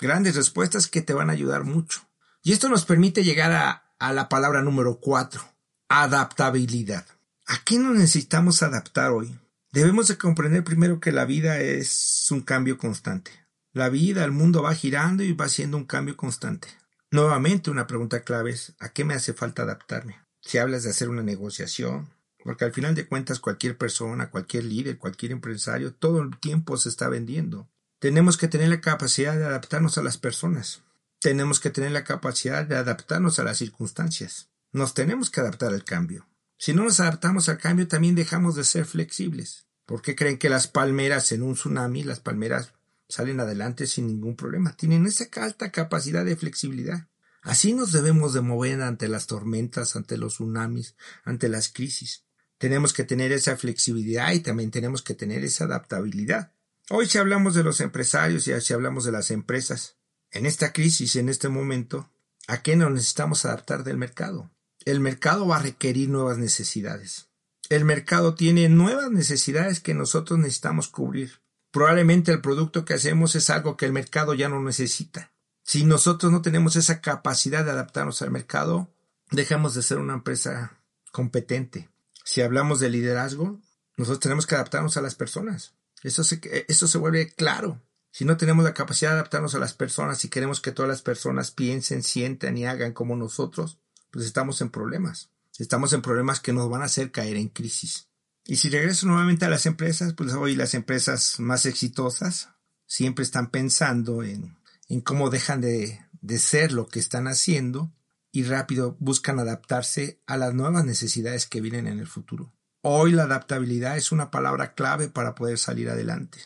grandes 0.00 0.34
respuestas 0.34 0.88
que 0.88 1.00
te 1.00 1.14
van 1.14 1.30
a 1.30 1.32
ayudar 1.32 1.62
mucho. 1.62 2.00
Y 2.42 2.52
esto 2.52 2.68
nos 2.68 2.84
permite 2.84 3.22
llegar 3.22 3.52
a, 3.52 3.94
a 4.00 4.12
la 4.12 4.28
palabra 4.28 4.62
número 4.62 4.98
cuatro, 4.98 5.48
adaptabilidad. 5.88 7.06
¿A 7.46 7.62
qué 7.64 7.78
nos 7.78 7.94
necesitamos 7.94 8.64
adaptar 8.64 9.12
hoy? 9.12 9.38
Debemos 9.70 10.08
de 10.08 10.18
comprender 10.18 10.64
primero 10.64 10.98
que 10.98 11.12
la 11.12 11.24
vida 11.24 11.60
es 11.60 12.26
un 12.32 12.40
cambio 12.40 12.78
constante. 12.78 13.30
La 13.72 13.90
vida, 13.90 14.24
el 14.24 14.32
mundo 14.32 14.60
va 14.60 14.74
girando 14.74 15.22
y 15.22 15.34
va 15.34 15.48
siendo 15.48 15.76
un 15.76 15.84
cambio 15.84 16.16
constante. 16.16 16.66
Nuevamente 17.12 17.70
una 17.70 17.86
pregunta 17.86 18.24
clave 18.24 18.50
es 18.50 18.74
¿a 18.80 18.88
qué 18.88 19.04
me 19.04 19.14
hace 19.14 19.34
falta 19.34 19.62
adaptarme? 19.62 20.18
Si 20.40 20.58
hablas 20.58 20.82
de 20.82 20.90
hacer 20.90 21.08
una 21.08 21.22
negociación, 21.22 22.10
porque 22.44 22.64
al 22.64 22.72
final 22.72 22.94
de 22.94 23.06
cuentas 23.06 23.40
cualquier 23.40 23.76
persona, 23.76 24.30
cualquier 24.30 24.64
líder, 24.64 24.98
cualquier 24.98 25.32
empresario, 25.32 25.94
todo 25.94 26.20
el 26.20 26.38
tiempo 26.38 26.76
se 26.76 26.88
está 26.88 27.08
vendiendo. 27.08 27.68
Tenemos 27.98 28.36
que 28.36 28.48
tener 28.48 28.68
la 28.68 28.80
capacidad 28.80 29.36
de 29.36 29.44
adaptarnos 29.44 29.98
a 29.98 30.02
las 30.02 30.18
personas. 30.18 30.82
Tenemos 31.20 31.60
que 31.60 31.70
tener 31.70 31.92
la 31.92 32.04
capacidad 32.04 32.66
de 32.66 32.76
adaptarnos 32.76 33.38
a 33.38 33.44
las 33.44 33.58
circunstancias. 33.58 34.50
Nos 34.72 34.94
tenemos 34.94 35.30
que 35.30 35.40
adaptar 35.40 35.72
al 35.72 35.84
cambio. 35.84 36.26
Si 36.58 36.72
no 36.72 36.84
nos 36.84 37.00
adaptamos 37.00 37.48
al 37.48 37.58
cambio, 37.58 37.88
también 37.88 38.14
dejamos 38.14 38.56
de 38.56 38.64
ser 38.64 38.84
flexibles. 38.84 39.66
¿Por 39.86 40.02
qué 40.02 40.16
creen 40.16 40.38
que 40.38 40.48
las 40.48 40.66
palmeras 40.66 41.30
en 41.32 41.42
un 41.42 41.54
tsunami, 41.54 42.02
las 42.02 42.20
palmeras 42.20 42.72
salen 43.12 43.40
adelante 43.40 43.86
sin 43.86 44.06
ningún 44.06 44.36
problema. 44.36 44.74
Tienen 44.74 45.06
esa 45.06 45.26
alta 45.36 45.70
capacidad 45.70 46.24
de 46.24 46.36
flexibilidad. 46.36 47.08
Así 47.42 47.74
nos 47.74 47.92
debemos 47.92 48.32
de 48.32 48.40
mover 48.40 48.80
ante 48.82 49.08
las 49.08 49.26
tormentas, 49.26 49.96
ante 49.96 50.16
los 50.16 50.34
tsunamis, 50.34 50.96
ante 51.24 51.48
las 51.48 51.68
crisis. 51.68 52.24
Tenemos 52.62 52.92
que 52.92 53.02
tener 53.02 53.32
esa 53.32 53.56
flexibilidad 53.56 54.30
y 54.30 54.38
también 54.38 54.70
tenemos 54.70 55.02
que 55.02 55.14
tener 55.14 55.42
esa 55.42 55.64
adaptabilidad. 55.64 56.52
Hoy 56.90 57.08
si 57.08 57.18
hablamos 57.18 57.56
de 57.56 57.64
los 57.64 57.80
empresarios 57.80 58.46
y 58.46 58.60
si 58.60 58.72
hablamos 58.72 59.02
de 59.02 59.10
las 59.10 59.32
empresas, 59.32 59.96
en 60.30 60.46
esta 60.46 60.72
crisis, 60.72 61.16
en 61.16 61.28
este 61.28 61.48
momento, 61.48 62.08
¿a 62.46 62.62
qué 62.62 62.76
nos 62.76 62.92
necesitamos 62.92 63.44
adaptar 63.44 63.82
del 63.82 63.96
mercado? 63.96 64.52
El 64.84 65.00
mercado 65.00 65.48
va 65.48 65.56
a 65.56 65.62
requerir 65.62 66.08
nuevas 66.08 66.38
necesidades. 66.38 67.30
El 67.68 67.84
mercado 67.84 68.36
tiene 68.36 68.68
nuevas 68.68 69.10
necesidades 69.10 69.80
que 69.80 69.94
nosotros 69.94 70.38
necesitamos 70.38 70.86
cubrir. 70.86 71.42
Probablemente 71.72 72.30
el 72.30 72.42
producto 72.42 72.84
que 72.84 72.94
hacemos 72.94 73.34
es 73.34 73.50
algo 73.50 73.76
que 73.76 73.86
el 73.86 73.92
mercado 73.92 74.34
ya 74.34 74.48
no 74.48 74.62
necesita. 74.62 75.32
Si 75.64 75.82
nosotros 75.82 76.30
no 76.30 76.42
tenemos 76.42 76.76
esa 76.76 77.00
capacidad 77.00 77.64
de 77.64 77.72
adaptarnos 77.72 78.22
al 78.22 78.30
mercado, 78.30 78.94
dejamos 79.32 79.74
de 79.74 79.82
ser 79.82 79.98
una 79.98 80.14
empresa 80.14 80.78
competente. 81.10 81.91
Si 82.24 82.40
hablamos 82.40 82.80
de 82.80 82.90
liderazgo, 82.90 83.60
nosotros 83.96 84.20
tenemos 84.20 84.46
que 84.46 84.54
adaptarnos 84.54 84.96
a 84.96 85.02
las 85.02 85.14
personas. 85.14 85.74
Eso 86.02 86.24
se, 86.24 86.40
eso 86.68 86.88
se 86.88 86.98
vuelve 86.98 87.32
claro. 87.32 87.80
Si 88.10 88.24
no 88.24 88.36
tenemos 88.36 88.64
la 88.64 88.74
capacidad 88.74 89.10
de 89.10 89.14
adaptarnos 89.14 89.54
a 89.54 89.58
las 89.58 89.72
personas 89.72 90.24
y 90.24 90.28
queremos 90.28 90.60
que 90.60 90.72
todas 90.72 90.88
las 90.88 91.02
personas 91.02 91.50
piensen, 91.50 92.02
sientan 92.02 92.58
y 92.58 92.66
hagan 92.66 92.92
como 92.92 93.16
nosotros, 93.16 93.78
pues 94.10 94.26
estamos 94.26 94.60
en 94.60 94.70
problemas. 94.70 95.30
Estamos 95.58 95.92
en 95.92 96.02
problemas 96.02 96.40
que 96.40 96.52
nos 96.52 96.68
van 96.68 96.82
a 96.82 96.86
hacer 96.86 97.10
caer 97.10 97.36
en 97.36 97.48
crisis. 97.48 98.08
Y 98.44 98.56
si 98.56 98.68
regreso 98.68 99.06
nuevamente 99.06 99.44
a 99.44 99.50
las 99.50 99.66
empresas, 99.66 100.14
pues 100.14 100.32
hoy 100.34 100.56
las 100.56 100.74
empresas 100.74 101.38
más 101.38 101.64
exitosas 101.64 102.50
siempre 102.86 103.22
están 103.22 103.50
pensando 103.50 104.22
en, 104.22 104.56
en 104.88 105.00
cómo 105.00 105.30
dejan 105.30 105.60
de, 105.60 106.04
de 106.20 106.38
ser 106.38 106.72
lo 106.72 106.88
que 106.88 106.98
están 106.98 107.28
haciendo 107.28 107.92
y 108.32 108.44
rápido 108.44 108.96
buscan 108.98 109.38
adaptarse 109.38 110.20
a 110.26 110.36
las 110.36 110.54
nuevas 110.54 110.84
necesidades 110.84 111.46
que 111.46 111.60
vienen 111.60 111.86
en 111.86 112.00
el 112.00 112.06
futuro. 112.06 112.52
Hoy 112.80 113.12
la 113.12 113.24
adaptabilidad 113.24 113.96
es 113.96 114.10
una 114.10 114.30
palabra 114.30 114.74
clave 114.74 115.08
para 115.08 115.34
poder 115.34 115.58
salir 115.58 115.88
adelante. 115.90 116.40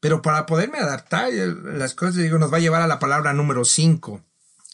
Pero 0.00 0.20
para 0.20 0.44
poderme 0.44 0.78
adaptar, 0.78 1.32
las 1.32 1.94
cosas, 1.94 2.16
digo, 2.16 2.38
nos 2.38 2.52
va 2.52 2.58
a 2.58 2.60
llevar 2.60 2.82
a 2.82 2.86
la 2.86 2.98
palabra 2.98 3.32
número 3.32 3.64
5, 3.64 4.22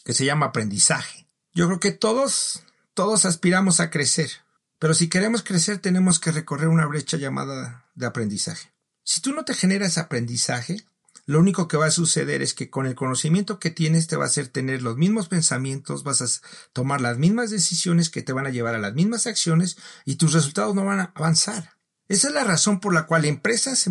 que 0.03 0.13
se 0.13 0.25
llama 0.25 0.47
aprendizaje. 0.47 1.25
Yo 1.53 1.67
creo 1.67 1.79
que 1.79 1.91
todos, 1.91 2.63
todos 2.93 3.23
aspiramos 3.23 3.79
a 3.79 3.89
crecer. 3.89 4.29
Pero 4.77 4.93
si 4.93 5.07
queremos 5.07 5.43
crecer 5.43 5.77
tenemos 5.77 6.19
que 6.19 6.31
recorrer 6.31 6.67
una 6.67 6.87
brecha 6.87 7.15
llamada 7.15 7.85
de 7.95 8.07
aprendizaje. 8.07 8.73
Si 9.03 9.21
tú 9.21 9.31
no 9.31 9.45
te 9.45 9.53
generas 9.53 9.97
aprendizaje, 9.97 10.83
lo 11.31 11.39
único 11.39 11.69
que 11.69 11.77
va 11.77 11.85
a 11.85 11.91
suceder 11.91 12.41
es 12.41 12.53
que 12.53 12.69
con 12.69 12.85
el 12.85 12.93
conocimiento 12.93 13.57
que 13.57 13.71
tienes 13.71 14.07
te 14.07 14.17
va 14.17 14.25
a 14.25 14.27
hacer 14.27 14.49
tener 14.49 14.81
los 14.81 14.97
mismos 14.97 15.29
pensamientos, 15.29 16.03
vas 16.03 16.21
a 16.21 16.27
tomar 16.73 16.99
las 16.99 17.17
mismas 17.17 17.49
decisiones 17.49 18.09
que 18.09 18.21
te 18.21 18.33
van 18.33 18.47
a 18.47 18.49
llevar 18.49 18.75
a 18.75 18.79
las 18.79 18.93
mismas 18.93 19.27
acciones 19.27 19.77
y 20.03 20.15
tus 20.15 20.33
resultados 20.33 20.75
no 20.75 20.83
van 20.83 20.99
a 20.99 21.13
avanzar. 21.15 21.77
Esa 22.09 22.27
es 22.27 22.33
la 22.33 22.43
razón 22.43 22.81
por 22.81 22.93
la 22.93 23.05
cual 23.05 23.23
empresas 23.23 23.89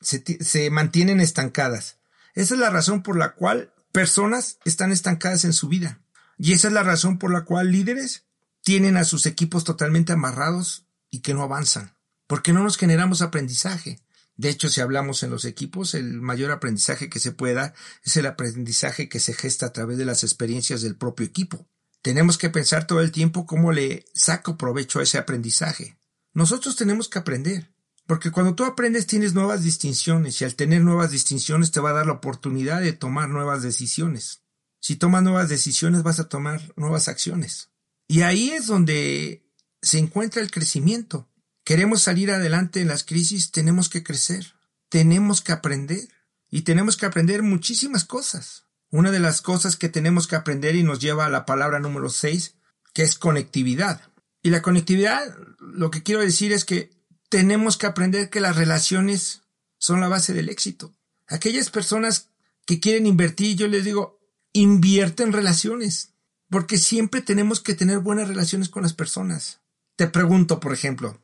se, 0.00 0.22
se 0.44 0.68
mantienen 0.68 1.20
estancadas. 1.20 1.98
Esa 2.34 2.54
es 2.54 2.60
la 2.60 2.68
razón 2.68 3.02
por 3.02 3.16
la 3.16 3.34
cual 3.34 3.72
personas 3.90 4.58
están 4.66 4.92
estancadas 4.92 5.46
en 5.46 5.54
su 5.54 5.68
vida. 5.68 6.02
Y 6.36 6.52
esa 6.52 6.68
es 6.68 6.74
la 6.74 6.82
razón 6.82 7.18
por 7.18 7.32
la 7.32 7.46
cual 7.46 7.72
líderes 7.72 8.26
tienen 8.60 8.98
a 8.98 9.04
sus 9.04 9.24
equipos 9.24 9.64
totalmente 9.64 10.12
amarrados 10.12 10.86
y 11.10 11.20
que 11.20 11.32
no 11.32 11.42
avanzan, 11.42 11.96
porque 12.26 12.52
no 12.52 12.62
nos 12.62 12.76
generamos 12.76 13.22
aprendizaje. 13.22 14.01
De 14.36 14.48
hecho, 14.48 14.68
si 14.68 14.80
hablamos 14.80 15.22
en 15.22 15.30
los 15.30 15.44
equipos, 15.44 15.94
el 15.94 16.20
mayor 16.20 16.50
aprendizaje 16.50 17.08
que 17.08 17.20
se 17.20 17.32
pueda 17.32 17.74
es 18.02 18.16
el 18.16 18.26
aprendizaje 18.26 19.08
que 19.08 19.20
se 19.20 19.34
gesta 19.34 19.66
a 19.66 19.72
través 19.72 19.98
de 19.98 20.04
las 20.04 20.24
experiencias 20.24 20.82
del 20.82 20.96
propio 20.96 21.26
equipo. 21.26 21.68
Tenemos 22.00 22.38
que 22.38 22.50
pensar 22.50 22.86
todo 22.86 23.00
el 23.00 23.12
tiempo 23.12 23.46
cómo 23.46 23.72
le 23.72 24.06
saco 24.14 24.56
provecho 24.56 24.98
a 24.98 25.04
ese 25.04 25.18
aprendizaje. 25.18 25.98
Nosotros 26.34 26.76
tenemos 26.76 27.08
que 27.08 27.18
aprender, 27.18 27.72
porque 28.06 28.30
cuando 28.30 28.54
tú 28.54 28.64
aprendes 28.64 29.06
tienes 29.06 29.34
nuevas 29.34 29.62
distinciones 29.62 30.40
y 30.40 30.44
al 30.44 30.56
tener 30.56 30.82
nuevas 30.82 31.10
distinciones 31.10 31.70
te 31.70 31.80
va 31.80 31.90
a 31.90 31.94
dar 31.94 32.06
la 32.06 32.14
oportunidad 32.14 32.80
de 32.80 32.92
tomar 32.92 33.28
nuevas 33.28 33.62
decisiones. 33.62 34.42
Si 34.80 34.96
tomas 34.96 35.22
nuevas 35.22 35.48
decisiones 35.48 36.02
vas 36.02 36.18
a 36.18 36.28
tomar 36.28 36.72
nuevas 36.76 37.06
acciones. 37.06 37.70
Y 38.08 38.22
ahí 38.22 38.50
es 38.50 38.66
donde 38.66 39.48
se 39.80 39.98
encuentra 39.98 40.42
el 40.42 40.50
crecimiento. 40.50 41.28
Queremos 41.64 42.02
salir 42.02 42.30
adelante 42.30 42.80
en 42.80 42.88
las 42.88 43.04
crisis, 43.04 43.52
tenemos 43.52 43.88
que 43.88 44.02
crecer, 44.02 44.54
tenemos 44.88 45.40
que 45.40 45.52
aprender 45.52 46.08
y 46.50 46.62
tenemos 46.62 46.96
que 46.96 47.06
aprender 47.06 47.42
muchísimas 47.42 48.04
cosas. 48.04 48.64
Una 48.90 49.10
de 49.10 49.20
las 49.20 49.40
cosas 49.40 49.76
que 49.76 49.88
tenemos 49.88 50.26
que 50.26 50.36
aprender 50.36 50.74
y 50.74 50.82
nos 50.82 50.98
lleva 50.98 51.24
a 51.26 51.30
la 51.30 51.46
palabra 51.46 51.78
número 51.78 52.10
6, 52.10 52.56
que 52.92 53.02
es 53.02 53.16
conectividad. 53.16 54.02
Y 54.42 54.50
la 54.50 54.60
conectividad, 54.60 55.36
lo 55.60 55.90
que 55.90 56.02
quiero 56.02 56.20
decir 56.20 56.52
es 56.52 56.64
que 56.64 56.90
tenemos 57.28 57.78
que 57.78 57.86
aprender 57.86 58.28
que 58.28 58.40
las 58.40 58.56
relaciones 58.56 59.42
son 59.78 60.00
la 60.00 60.08
base 60.08 60.34
del 60.34 60.48
éxito. 60.48 60.92
Aquellas 61.28 61.70
personas 61.70 62.28
que 62.66 62.80
quieren 62.80 63.06
invertir, 63.06 63.56
yo 63.56 63.68
les 63.68 63.84
digo, 63.84 64.20
invierte 64.52 65.22
en 65.22 65.32
relaciones 65.32 66.12
porque 66.50 66.76
siempre 66.76 67.22
tenemos 67.22 67.60
que 67.60 67.74
tener 67.74 68.00
buenas 68.00 68.28
relaciones 68.28 68.68
con 68.68 68.82
las 68.82 68.92
personas. 68.92 69.60
Te 69.96 70.06
pregunto, 70.06 70.60
por 70.60 70.74
ejemplo, 70.74 71.21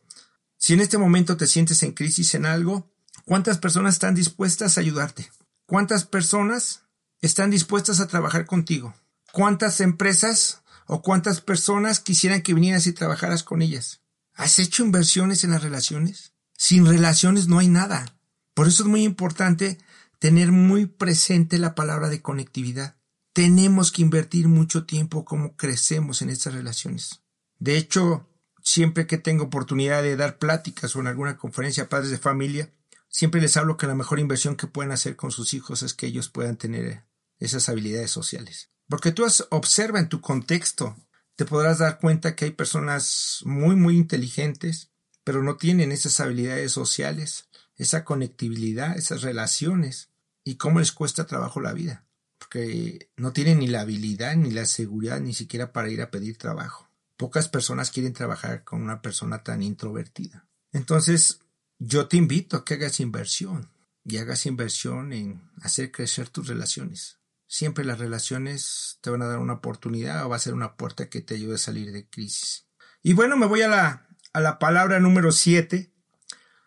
si 0.58 0.74
en 0.74 0.80
este 0.80 0.98
momento 0.98 1.36
te 1.36 1.46
sientes 1.46 1.82
en 1.84 1.92
crisis 1.92 2.34
en 2.34 2.44
algo, 2.44 2.90
¿cuántas 3.24 3.58
personas 3.58 3.94
están 3.94 4.14
dispuestas 4.14 4.76
a 4.76 4.80
ayudarte? 4.80 5.30
¿Cuántas 5.66 6.04
personas 6.04 6.82
están 7.20 7.50
dispuestas 7.50 8.00
a 8.00 8.08
trabajar 8.08 8.44
contigo? 8.44 8.94
¿Cuántas 9.32 9.80
empresas 9.80 10.62
o 10.86 11.00
cuántas 11.00 11.40
personas 11.40 12.00
quisieran 12.00 12.42
que 12.42 12.54
vinieras 12.54 12.86
y 12.86 12.92
trabajaras 12.92 13.44
con 13.44 13.62
ellas? 13.62 14.00
¿Has 14.34 14.58
hecho 14.58 14.84
inversiones 14.84 15.44
en 15.44 15.50
las 15.52 15.62
relaciones? 15.62 16.32
Sin 16.56 16.86
relaciones 16.86 17.46
no 17.46 17.60
hay 17.60 17.68
nada. 17.68 18.18
Por 18.54 18.66
eso 18.66 18.82
es 18.82 18.88
muy 18.88 19.04
importante 19.04 19.78
tener 20.18 20.50
muy 20.50 20.86
presente 20.86 21.58
la 21.58 21.76
palabra 21.76 22.08
de 22.08 22.20
conectividad. 22.20 22.96
Tenemos 23.32 23.92
que 23.92 24.02
invertir 24.02 24.48
mucho 24.48 24.84
tiempo 24.84 25.24
como 25.24 25.56
crecemos 25.56 26.22
en 26.22 26.30
estas 26.30 26.54
relaciones. 26.54 27.20
De 27.58 27.76
hecho, 27.76 28.26
siempre 28.68 29.06
que 29.06 29.16
tengo 29.16 29.44
oportunidad 29.44 30.02
de 30.02 30.16
dar 30.16 30.38
pláticas 30.38 30.94
o 30.94 31.00
en 31.00 31.06
alguna 31.06 31.38
conferencia 31.38 31.84
a 31.84 31.88
padres 31.88 32.10
de 32.10 32.18
familia, 32.18 32.70
siempre 33.08 33.40
les 33.40 33.56
hablo 33.56 33.78
que 33.78 33.87
la 33.87 33.94
mejor 33.94 34.18
inversión 34.18 34.56
que 34.56 34.66
pueden 34.66 34.92
hacer 34.92 35.16
con 35.16 35.30
sus 35.30 35.54
hijos 35.54 35.82
es 35.82 35.94
que 35.94 36.06
ellos 36.06 36.28
puedan 36.28 36.56
tener 36.56 37.04
esas 37.38 37.70
habilidades 37.70 38.10
sociales. 38.10 38.70
Porque 38.87 39.10
tú 39.10 39.26
observa 39.50 39.98
en 39.98 40.10
tu 40.10 40.20
contexto, 40.20 40.96
te 41.34 41.46
podrás 41.46 41.78
dar 41.78 41.98
cuenta 41.98 42.37
que 42.37 42.44
hay 42.44 42.50
personas 42.50 43.40
muy, 43.44 43.75
muy 43.75 43.96
inteligentes, 43.96 44.90
pero 45.25 45.42
no 45.42 45.56
tienen 45.56 45.90
esas 45.90 46.20
habilidades 46.20 46.72
sociales, 46.72 47.48
esa 47.76 48.04
conectividad, 48.04 48.98
esas 48.98 49.22
relaciones, 49.22 50.10
y 50.44 50.56
cómo 50.56 50.78
les 50.78 50.92
cuesta 50.92 51.26
trabajo 51.26 51.60
la 51.60 51.72
vida, 51.72 52.04
porque 52.38 53.10
no 53.16 53.32
tienen 53.32 53.60
ni 53.60 53.66
la 53.66 53.82
habilidad, 53.82 54.37
ni 54.37 54.50
la 54.50 54.66
seguridad, 54.66 55.20
ni 55.20 55.32
siquiera 55.32 55.72
para 55.72 55.90
ir 55.90 56.02
a 56.02 56.10
pedir 56.10 56.37
trabajo. 56.37 56.88
Pocas 57.18 57.48
personas 57.48 57.90
quieren 57.90 58.12
trabajar 58.12 58.62
con 58.62 58.80
una 58.80 59.02
persona 59.02 59.42
tan 59.42 59.60
introvertida. 59.60 60.46
Entonces, 60.72 61.40
yo 61.78 62.06
te 62.06 62.16
invito 62.16 62.56
a 62.56 62.64
que 62.64 62.75
hagas 62.75 63.00
inversión 63.00 63.72
y 64.04 64.18
hagas 64.18 64.46
inversión 64.46 65.12
en 65.12 65.50
hacer 65.60 65.90
crecer 65.90 66.28
tus 66.28 66.46
relaciones. 66.46 67.18
Siempre 67.48 67.84
las 67.84 67.98
relaciones 67.98 68.98
te 69.00 69.10
van 69.10 69.22
a 69.22 69.26
dar 69.26 69.40
una 69.40 69.54
oportunidad 69.54 70.25
o 70.25 70.28
va 70.28 70.37
a 70.37 70.38
ser 70.38 70.54
una 70.54 70.76
puerta 70.76 71.10
que 71.10 71.20
te 71.20 71.34
ayude 71.34 71.56
a 71.56 71.58
salir 71.58 71.90
de 71.90 72.08
crisis. 72.08 72.68
Y 73.02 73.14
bueno, 73.14 73.37
me 73.37 73.46
voy 73.46 73.62
a 73.62 73.68
la, 73.68 74.06
a 74.32 74.40
la 74.40 74.60
palabra 74.60 75.00
número 75.00 75.32
7, 75.32 75.92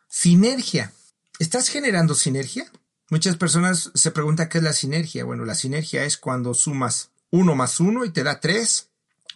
sinergia. 0.10 0.92
¿Estás 1.40 1.70
generando 1.70 2.14
sinergia? 2.14 2.70
Muchas 3.10 3.38
personas 3.38 3.92
se 3.96 4.12
preguntan 4.12 4.50
qué 4.50 4.58
es 4.58 4.66
la 4.66 4.74
sinergia. 4.74 5.24
Bueno, 5.24 5.46
la 5.46 5.56
sinergia 5.56 6.04
es 6.04 6.18
cuando 6.18 6.54
sumas 6.54 7.12
1 7.30 7.56
más 7.56 7.80
1 7.80 8.04
y 8.04 8.10
te 8.10 8.24
da 8.24 8.42
3, 8.42 8.91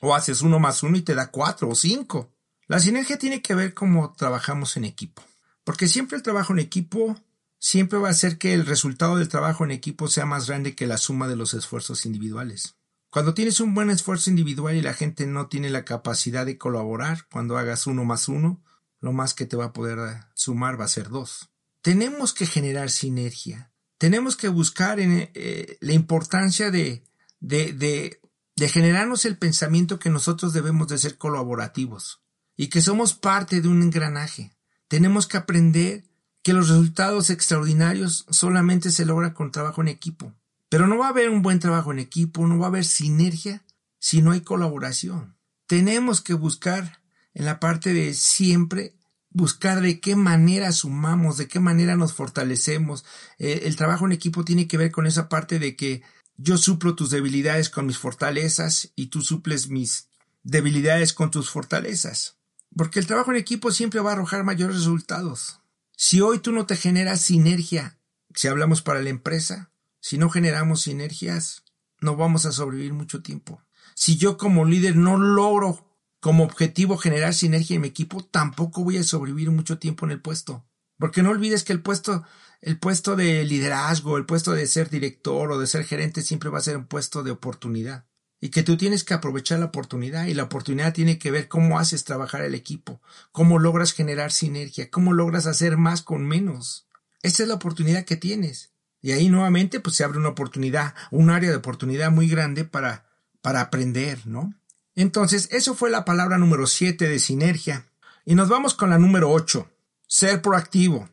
o 0.05 0.15
haces 0.15 0.41
1 0.41 0.59
más 0.59 0.83
1 0.83 0.97
y 0.97 1.01
te 1.01 1.15
da 1.15 1.31
4 1.31 1.67
o 1.67 1.75
5. 1.75 2.31
La 2.67 2.79
sinergia 2.79 3.17
tiene 3.17 3.41
que 3.41 3.55
ver 3.55 3.73
cómo 3.73 4.13
trabajamos 4.13 4.77
en 4.77 4.85
equipo. 4.85 5.23
Porque 5.63 5.87
siempre 5.87 6.17
el 6.17 6.23
trabajo 6.23 6.53
en 6.53 6.59
equipo 6.59 7.19
siempre 7.59 7.97
va 7.97 8.09
a 8.09 8.11
hacer 8.11 8.37
que 8.37 8.53
el 8.53 8.65
resultado 8.65 9.17
del 9.17 9.29
trabajo 9.29 9.63
en 9.63 9.71
equipo 9.71 10.07
sea 10.07 10.25
más 10.25 10.47
grande 10.47 10.75
que 10.75 10.87
la 10.87 10.97
suma 10.97 11.27
de 11.27 11.35
los 11.35 11.53
esfuerzos 11.53 12.05
individuales. 12.05 12.75
Cuando 13.09 13.33
tienes 13.33 13.59
un 13.59 13.73
buen 13.73 13.89
esfuerzo 13.89 14.29
individual 14.29 14.75
y 14.75 14.81
la 14.81 14.93
gente 14.93 15.25
no 15.25 15.47
tiene 15.47 15.69
la 15.69 15.85
capacidad 15.85 16.45
de 16.45 16.57
colaborar, 16.57 17.27
cuando 17.31 17.57
hagas 17.57 17.87
uno 17.87 18.03
más 18.03 18.27
uno, 18.27 18.61
lo 18.99 19.13
más 19.13 19.33
que 19.33 19.45
te 19.45 19.55
va 19.55 19.65
a 19.65 19.73
poder 19.73 19.97
sumar 20.33 20.79
va 20.79 20.85
a 20.85 20.89
ser 20.89 21.09
dos. 21.09 21.49
Tenemos 21.81 22.33
que 22.33 22.45
generar 22.45 22.91
sinergia. 22.91 23.71
Tenemos 23.97 24.35
que 24.35 24.49
buscar 24.49 24.99
en, 24.99 25.29
eh, 25.33 25.77
la 25.79 25.93
importancia 25.93 26.71
de, 26.71 27.03
de, 27.39 28.19
de 28.55 28.69
generarnos 28.69 29.25
el 29.25 29.37
pensamiento 29.37 29.99
que 29.99 30.09
nosotros 30.09 30.53
debemos 30.53 30.87
de 30.87 30.97
ser 30.97 31.17
colaborativos 31.17 32.21
y 32.55 32.67
que 32.67 32.81
somos 32.81 33.13
parte 33.13 33.61
de 33.61 33.67
un 33.67 33.81
engranaje. 33.83 34.55
Tenemos 34.87 35.27
que 35.27 35.37
aprender 35.37 36.03
que 36.41 36.53
los 36.53 36.69
resultados 36.69 37.29
extraordinarios 37.29 38.25
solamente 38.29 38.91
se 38.91 39.05
logran 39.05 39.33
con 39.33 39.51
trabajo 39.51 39.81
en 39.81 39.87
equipo. 39.87 40.33
Pero 40.69 40.87
no 40.87 40.97
va 40.97 41.07
a 41.07 41.09
haber 41.09 41.29
un 41.29 41.41
buen 41.41 41.59
trabajo 41.59 41.91
en 41.91 41.99
equipo, 41.99 42.47
no 42.47 42.57
va 42.59 42.67
a 42.67 42.69
haber 42.69 42.85
sinergia 42.85 43.63
si 43.99 44.21
no 44.21 44.31
hay 44.31 44.41
colaboración. 44.41 45.37
Tenemos 45.67 46.21
que 46.21 46.33
buscar 46.33 47.01
en 47.33 47.45
la 47.45 47.59
parte 47.59 47.93
de 47.93 48.13
siempre 48.13 48.95
buscar 49.35 49.81
de 49.81 49.99
qué 49.99 50.15
manera 50.15 50.71
sumamos, 50.71 51.35
de 51.35 51.49
qué 51.49 51.59
manera 51.59 51.97
nos 51.97 52.13
fortalecemos. 52.13 53.03
Eh, 53.37 53.63
el 53.65 53.75
trabajo 53.75 54.05
en 54.05 54.13
equipo 54.13 54.45
tiene 54.45 54.65
que 54.65 54.77
ver 54.77 54.91
con 54.91 55.07
esa 55.07 55.27
parte 55.27 55.59
de 55.59 55.75
que 55.75 56.03
yo 56.37 56.57
suplo 56.57 56.95
tus 56.95 57.09
debilidades 57.09 57.69
con 57.69 57.85
mis 57.85 57.97
fortalezas 57.97 58.91
y 58.95 59.07
tú 59.07 59.21
suples 59.21 59.69
mis 59.69 60.09
debilidades 60.43 61.13
con 61.13 61.31
tus 61.31 61.49
fortalezas. 61.49 62.37
Porque 62.75 62.99
el 62.99 63.07
trabajo 63.07 63.31
en 63.31 63.37
equipo 63.37 63.71
siempre 63.71 64.01
va 64.01 64.11
a 64.11 64.13
arrojar 64.13 64.43
mayores 64.43 64.77
resultados. 64.77 65.61
Si 65.95 66.19
hoy 66.19 66.39
tú 66.39 66.51
no 66.51 66.65
te 66.65 66.75
generas 66.75 67.21
sinergia, 67.21 67.97
si 68.33 68.47
hablamos 68.47 68.81
para 68.81 69.01
la 69.01 69.09
empresa, 69.09 69.71
si 70.01 70.17
no 70.17 70.29
generamos 70.29 70.81
sinergias, 70.81 71.63
no 72.01 72.15
vamos 72.17 72.45
a 72.45 72.51
sobrevivir 72.51 72.93
mucho 72.93 73.21
tiempo. 73.21 73.61
Si 73.95 74.17
yo 74.17 74.37
como 74.37 74.65
líder 74.65 74.97
no 74.97 75.17
logro 75.17 75.97
como 76.19 76.43
objetivo 76.43 76.97
generar 76.97 77.33
sinergia 77.33 77.75
en 77.75 77.81
mi 77.81 77.87
equipo, 77.87 78.23
tampoco 78.25 78.83
voy 78.83 78.97
a 78.97 79.03
sobrevivir 79.03 79.51
mucho 79.51 79.79
tiempo 79.79 80.05
en 80.05 80.11
el 80.11 80.21
puesto. 80.21 80.65
Porque 80.97 81.23
no 81.23 81.29
olvides 81.29 81.63
que 81.63 81.73
el 81.73 81.81
puesto, 81.81 82.23
el 82.61 82.79
puesto 82.79 83.15
de 83.15 83.43
liderazgo, 83.43 84.17
el 84.17 84.25
puesto 84.25 84.53
de 84.53 84.67
ser 84.67 84.89
director 84.89 85.51
o 85.51 85.59
de 85.59 85.67
ser 85.67 85.85
gerente 85.85 86.21
siempre 86.21 86.49
va 86.49 86.59
a 86.59 86.61
ser 86.61 86.77
un 86.77 86.87
puesto 86.87 87.23
de 87.23 87.31
oportunidad 87.31 88.05
y 88.45 88.49
que 88.49 88.63
tú 88.63 88.77
tienes 88.77 89.03
que 89.03 89.13
aprovechar 89.13 89.59
la 89.59 89.65
oportunidad 89.65 90.25
y 90.25 90.33
la 90.33 90.43
oportunidad 90.43 90.93
tiene 90.93 91.17
que 91.17 91.31
ver 91.31 91.47
cómo 91.47 91.79
haces 91.79 92.03
trabajar 92.03 92.41
el 92.41 92.53
equipo, 92.53 93.01
cómo 93.31 93.57
logras 93.59 93.91
generar 93.91 94.31
sinergia, 94.31 94.91
cómo 94.91 95.13
logras 95.13 95.47
hacer 95.47 95.77
más 95.77 96.01
con 96.01 96.27
menos. 96.27 96.87
Esa 97.23 97.43
es 97.43 97.49
la 97.49 97.55
oportunidad 97.55 98.05
que 98.05 98.17
tienes. 98.17 98.71
Y 99.01 99.13
ahí 99.13 99.29
nuevamente 99.29 99.79
pues 99.79 99.95
se 99.95 100.03
abre 100.03 100.19
una 100.19 100.29
oportunidad, 100.29 100.93
un 101.11 101.31
área 101.31 101.49
de 101.49 101.55
oportunidad 101.55 102.11
muy 102.11 102.27
grande 102.27 102.65
para, 102.65 103.07
para 103.41 103.61
aprender, 103.61 104.27
¿no? 104.27 104.53
Entonces, 104.95 105.49
eso 105.51 105.73
fue 105.75 105.89
la 105.89 106.05
palabra 106.05 106.37
número 106.37 106.67
7 106.67 107.09
de 107.09 107.19
sinergia. 107.19 107.87
Y 108.25 108.35
nos 108.35 108.47
vamos 108.47 108.75
con 108.75 108.91
la 108.91 108.97
número 108.97 109.31
8, 109.31 109.69
ser 110.07 110.41
proactivo. 110.41 111.09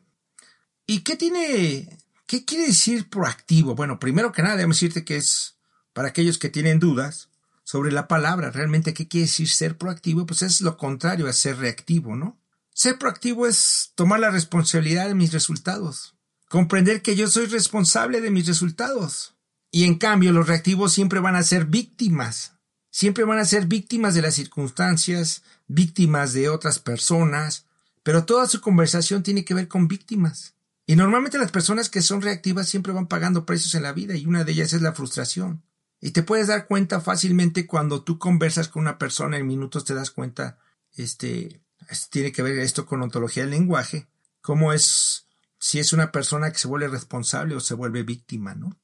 ¿Y 0.85 0.99
qué 0.99 1.15
tiene, 1.15 1.97
qué 2.27 2.43
quiere 2.43 2.67
decir 2.67 3.09
proactivo? 3.09 3.75
Bueno, 3.75 3.99
primero 3.99 4.31
que 4.31 4.41
nada, 4.41 4.55
debemos 4.55 4.77
decirte 4.77 5.05
que 5.05 5.15
es 5.15 5.57
para 5.93 6.09
aquellos 6.09 6.37
que 6.37 6.49
tienen 6.49 6.79
dudas 6.79 7.29
sobre 7.63 7.91
la 7.91 8.07
palabra, 8.07 8.51
realmente 8.51 8.93
qué 8.93 9.07
quiere 9.07 9.27
decir 9.27 9.49
ser 9.49 9.77
proactivo, 9.77 10.25
pues 10.25 10.41
es 10.41 10.61
lo 10.61 10.77
contrario 10.77 11.27
a 11.27 11.33
ser 11.33 11.57
reactivo, 11.57 12.15
¿no? 12.15 12.39
Ser 12.73 12.97
proactivo 12.97 13.47
es 13.47 13.91
tomar 13.95 14.19
la 14.19 14.31
responsabilidad 14.31 15.07
de 15.07 15.15
mis 15.15 15.31
resultados, 15.31 16.15
comprender 16.49 17.01
que 17.01 17.15
yo 17.15 17.27
soy 17.27 17.45
responsable 17.45 18.19
de 18.19 18.31
mis 18.31 18.47
resultados. 18.47 19.35
Y 19.71 19.85
en 19.85 19.95
cambio, 19.95 20.33
los 20.33 20.47
reactivos 20.47 20.93
siempre 20.93 21.19
van 21.19 21.35
a 21.35 21.43
ser 21.43 21.65
víctimas, 21.65 22.53
siempre 22.91 23.23
van 23.23 23.39
a 23.39 23.45
ser 23.45 23.67
víctimas 23.67 24.13
de 24.15 24.21
las 24.21 24.35
circunstancias, 24.35 25.43
víctimas 25.67 26.33
de 26.33 26.49
otras 26.49 26.79
personas, 26.79 27.65
pero 28.03 28.25
toda 28.25 28.47
su 28.47 28.59
conversación 28.59 29.23
tiene 29.23 29.45
que 29.45 29.53
ver 29.53 29.67
con 29.67 29.87
víctimas. 29.87 30.55
Y 30.85 30.95
normalmente 30.95 31.37
las 31.37 31.51
personas 31.51 31.89
que 31.89 32.01
son 32.01 32.21
reactivas 32.21 32.67
siempre 32.67 32.91
van 32.91 33.07
pagando 33.07 33.45
precios 33.45 33.73
en 33.75 33.83
la 33.83 33.93
vida 33.93 34.15
y 34.15 34.25
una 34.25 34.43
de 34.43 34.51
ellas 34.51 34.73
es 34.73 34.81
la 34.81 34.93
frustración. 34.93 35.63
Y 36.01 36.11
te 36.11 36.23
puedes 36.23 36.47
dar 36.47 36.67
cuenta 36.67 36.99
fácilmente 36.99 37.65
cuando 37.65 38.03
tú 38.03 38.19
conversas 38.19 38.67
con 38.67 38.81
una 38.81 38.97
persona 38.97 39.37
en 39.37 39.47
minutos 39.47 39.85
te 39.85 39.93
das 39.93 40.11
cuenta, 40.11 40.59
este, 40.95 41.61
tiene 42.09 42.33
que 42.33 42.41
ver 42.41 42.59
esto 42.59 42.85
con 42.85 43.01
ontología 43.01 43.43
del 43.43 43.51
lenguaje, 43.51 44.07
cómo 44.41 44.73
es, 44.73 45.27
si 45.59 45.79
es 45.79 45.93
una 45.93 46.11
persona 46.11 46.51
que 46.51 46.59
se 46.59 46.67
vuelve 46.67 46.89
responsable 46.89 47.55
o 47.55 47.61
se 47.61 47.73
vuelve 47.73 48.03
víctima, 48.03 48.53
¿no? 48.53 48.77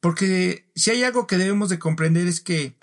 Porque 0.00 0.68
si 0.74 0.90
hay 0.90 1.04
algo 1.04 1.28
que 1.28 1.38
debemos 1.38 1.68
de 1.68 1.78
comprender 1.78 2.26
es 2.26 2.40
que 2.40 2.76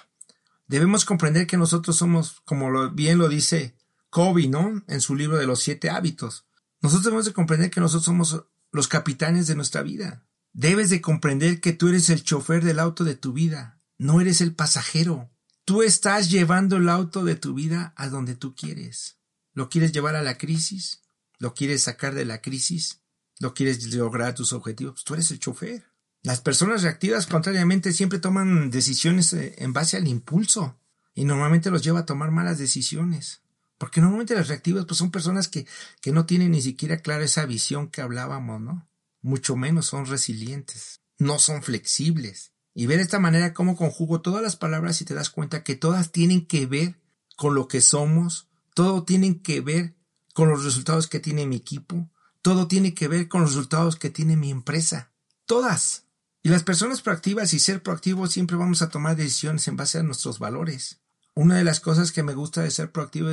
debemos 0.67 1.03
comprender 1.03 1.45
que 1.45 1.57
nosotros 1.57 1.97
somos, 1.97 2.41
como 2.45 2.89
bien 2.91 3.17
lo 3.17 3.27
dice 3.27 3.75
Kobe, 4.09 4.47
¿no? 4.47 4.83
En 4.87 5.01
su 5.01 5.15
libro 5.15 5.37
de 5.37 5.45
los 5.45 5.59
siete 5.59 5.89
hábitos. 5.89 6.45
Nosotros 6.81 7.05
debemos 7.05 7.25
de 7.25 7.33
comprender 7.33 7.69
que 7.69 7.79
nosotros 7.79 8.05
somos 8.05 8.43
los 8.71 8.87
capitanes 8.87 9.47
de 9.47 9.55
nuestra 9.55 9.81
vida. 9.83 10.25
Debes 10.53 10.89
de 10.89 11.01
comprender 11.01 11.61
que 11.61 11.73
tú 11.73 11.87
eres 11.87 12.09
el 12.09 12.23
chofer 12.23 12.63
del 12.63 12.79
auto 12.79 13.03
de 13.03 13.15
tu 13.15 13.33
vida, 13.33 13.81
no 13.97 14.19
eres 14.19 14.41
el 14.41 14.53
pasajero. 14.55 15.31
Tú 15.63 15.83
estás 15.83 16.29
llevando 16.29 16.77
el 16.77 16.89
auto 16.89 17.23
de 17.23 17.35
tu 17.35 17.53
vida 17.53 17.93
a 17.95 18.09
donde 18.09 18.35
tú 18.35 18.55
quieres. 18.55 19.19
¿Lo 19.53 19.69
quieres 19.69 19.91
llevar 19.91 20.15
a 20.15 20.23
la 20.23 20.37
crisis? 20.37 21.03
¿Lo 21.37 21.53
quieres 21.53 21.83
sacar 21.83 22.15
de 22.15 22.25
la 22.25 22.41
crisis? 22.41 23.01
¿Lo 23.39 23.53
quieres 23.53 23.93
lograr 23.93 24.33
tus 24.33 24.53
objetivos? 24.53 24.93
Pues 24.93 25.03
tú 25.03 25.13
eres 25.13 25.31
el 25.31 25.39
chofer. 25.39 25.85
Las 26.23 26.41
personas 26.41 26.83
reactivas, 26.83 27.27
contrariamente, 27.27 27.93
siempre 27.93 28.19
toman 28.19 28.69
decisiones 28.69 29.33
eh, 29.33 29.55
en 29.57 29.73
base 29.73 29.97
al 29.97 30.07
impulso 30.07 30.79
y 31.13 31.25
normalmente 31.25 31.71
los 31.71 31.83
lleva 31.83 32.01
a 32.01 32.05
tomar 32.05 32.31
malas 32.31 32.57
decisiones. 32.57 33.41
Porque 33.81 33.99
normalmente 33.99 34.35
las 34.35 34.47
reactivas 34.47 34.85
pues, 34.85 34.99
son 34.99 35.09
personas 35.09 35.47
que, 35.47 35.65
que 36.01 36.11
no 36.11 36.27
tienen 36.27 36.51
ni 36.51 36.61
siquiera 36.61 36.99
clara 36.99 37.23
esa 37.23 37.47
visión 37.47 37.87
que 37.87 38.01
hablábamos, 38.01 38.61
¿no? 38.61 38.87
mucho 39.23 39.55
menos 39.55 39.87
son 39.87 40.05
resilientes, 40.05 41.01
no 41.17 41.39
son 41.39 41.63
flexibles. 41.63 42.51
Y 42.75 42.85
ver 42.85 42.97
de 42.97 43.03
esta 43.03 43.17
manera 43.19 43.55
cómo 43.55 43.75
conjugo 43.75 44.21
todas 44.21 44.43
las 44.43 44.55
palabras 44.55 45.01
y 45.01 45.05
te 45.05 45.15
das 45.15 45.31
cuenta 45.31 45.63
que 45.63 45.75
todas 45.75 46.11
tienen 46.11 46.45
que 46.45 46.67
ver 46.67 46.99
con 47.35 47.55
lo 47.55 47.67
que 47.67 47.81
somos, 47.81 48.47
todo 48.75 49.03
tienen 49.03 49.39
que 49.39 49.61
ver 49.61 49.95
con 50.35 50.47
los 50.47 50.63
resultados 50.63 51.07
que 51.07 51.19
tiene 51.19 51.47
mi 51.47 51.55
equipo, 51.55 52.07
todo 52.43 52.67
tiene 52.67 52.93
que 52.93 53.07
ver 53.07 53.27
con 53.29 53.41
los 53.41 53.51
resultados 53.51 53.95
que 53.95 54.11
tiene 54.11 54.37
mi 54.37 54.51
empresa. 54.51 55.11
Todas. 55.47 56.05
Y 56.43 56.49
las 56.49 56.63
personas 56.63 57.01
proactivas 57.01 57.53
y 57.55 57.59
ser 57.59 57.81
proactivos 57.81 58.31
siempre 58.31 58.57
vamos 58.57 58.83
a 58.83 58.89
tomar 58.89 59.15
decisiones 59.15 59.67
en 59.67 59.75
base 59.75 59.97
a 59.97 60.03
nuestros 60.03 60.37
valores. 60.39 61.01
Una 61.33 61.57
de 61.57 61.63
las 61.63 61.79
cosas 61.79 62.11
que 62.11 62.23
me 62.23 62.33
gusta 62.33 62.61
de 62.61 62.71
ser 62.71 62.91
proactivo, 62.91 63.29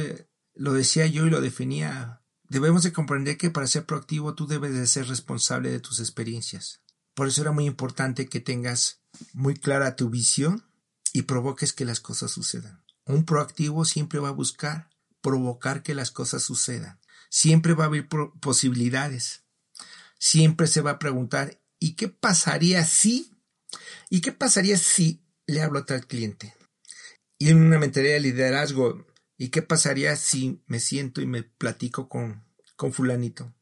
lo 0.59 0.73
decía 0.73 1.07
yo 1.07 1.27
y 1.27 1.31
lo 1.31 1.41
definía, 1.41 2.21
debemos 2.49 2.83
de 2.83 2.93
comprender 2.93 3.39
que 3.39 3.51
para 3.51 3.67
ser 3.67 3.87
proactivo 3.87 4.35
tú 4.35 4.47
debes 4.47 4.75
de 4.75 4.87
ser 4.87 5.07
responsable 5.07 5.71
de 5.71 5.81
tus 5.81 6.01
experiencias. 6.01 6.83
Por 7.15 7.29
eso 7.29 7.43
era 7.43 7.53
muy 7.53 7.65
importante 7.65 8.29
que 8.29 8.41
tengas 8.41 9.01
muy 9.33 9.55
clara 9.55 9.97
tu 9.97 10.11
visión 10.11 10.65
y 11.13 11.23
provoques 11.23 11.73
que 11.73 11.85
las 11.85 12.01
cosas 12.01 12.33
sucedan. 12.33 12.85
Un 13.07 13.25
proactivo 13.25 13.85
siempre 13.85 14.19
va 14.19 14.29
a 14.29 14.33
buscar 14.33 14.91
provocar 15.21 15.83
que 15.83 15.95
las 15.95 16.11
cosas 16.11 16.43
sucedan. 16.43 17.01
Siempre 17.31 17.75
va 17.75 17.85
a 17.85 17.87
haber 17.87 18.09
posibilidades. 18.41 19.45
Siempre 20.19 20.67
se 20.67 20.81
va 20.81 20.93
a 20.93 20.99
preguntar, 20.99 21.61
¿y 21.79 21.95
qué 21.95 22.09
pasaría 22.09 22.85
si? 22.85 23.37
¿Y 24.11 24.21
qué 24.21 24.33
pasaría 24.33 24.77
si 24.77 25.23
le 25.47 25.63
hablo 25.63 25.81
a 25.81 25.87
tal 25.87 26.07
cliente? 26.07 26.55
Y 27.39 27.51
en 27.51 27.63
una 27.63 27.79
mentalidad 27.79 28.15
de 28.15 28.21
liderazgo, 28.21 29.07
¿y 29.39 29.49
qué 29.49 29.63
pasaría 29.63 30.15
si 30.17 30.61
me 30.67 30.81
siento 30.81 31.23
y 31.23 31.27
me 31.27 31.45
platico 31.45 32.09
con, 32.09 32.45
con 32.77 32.93
fulanito? 32.93 33.55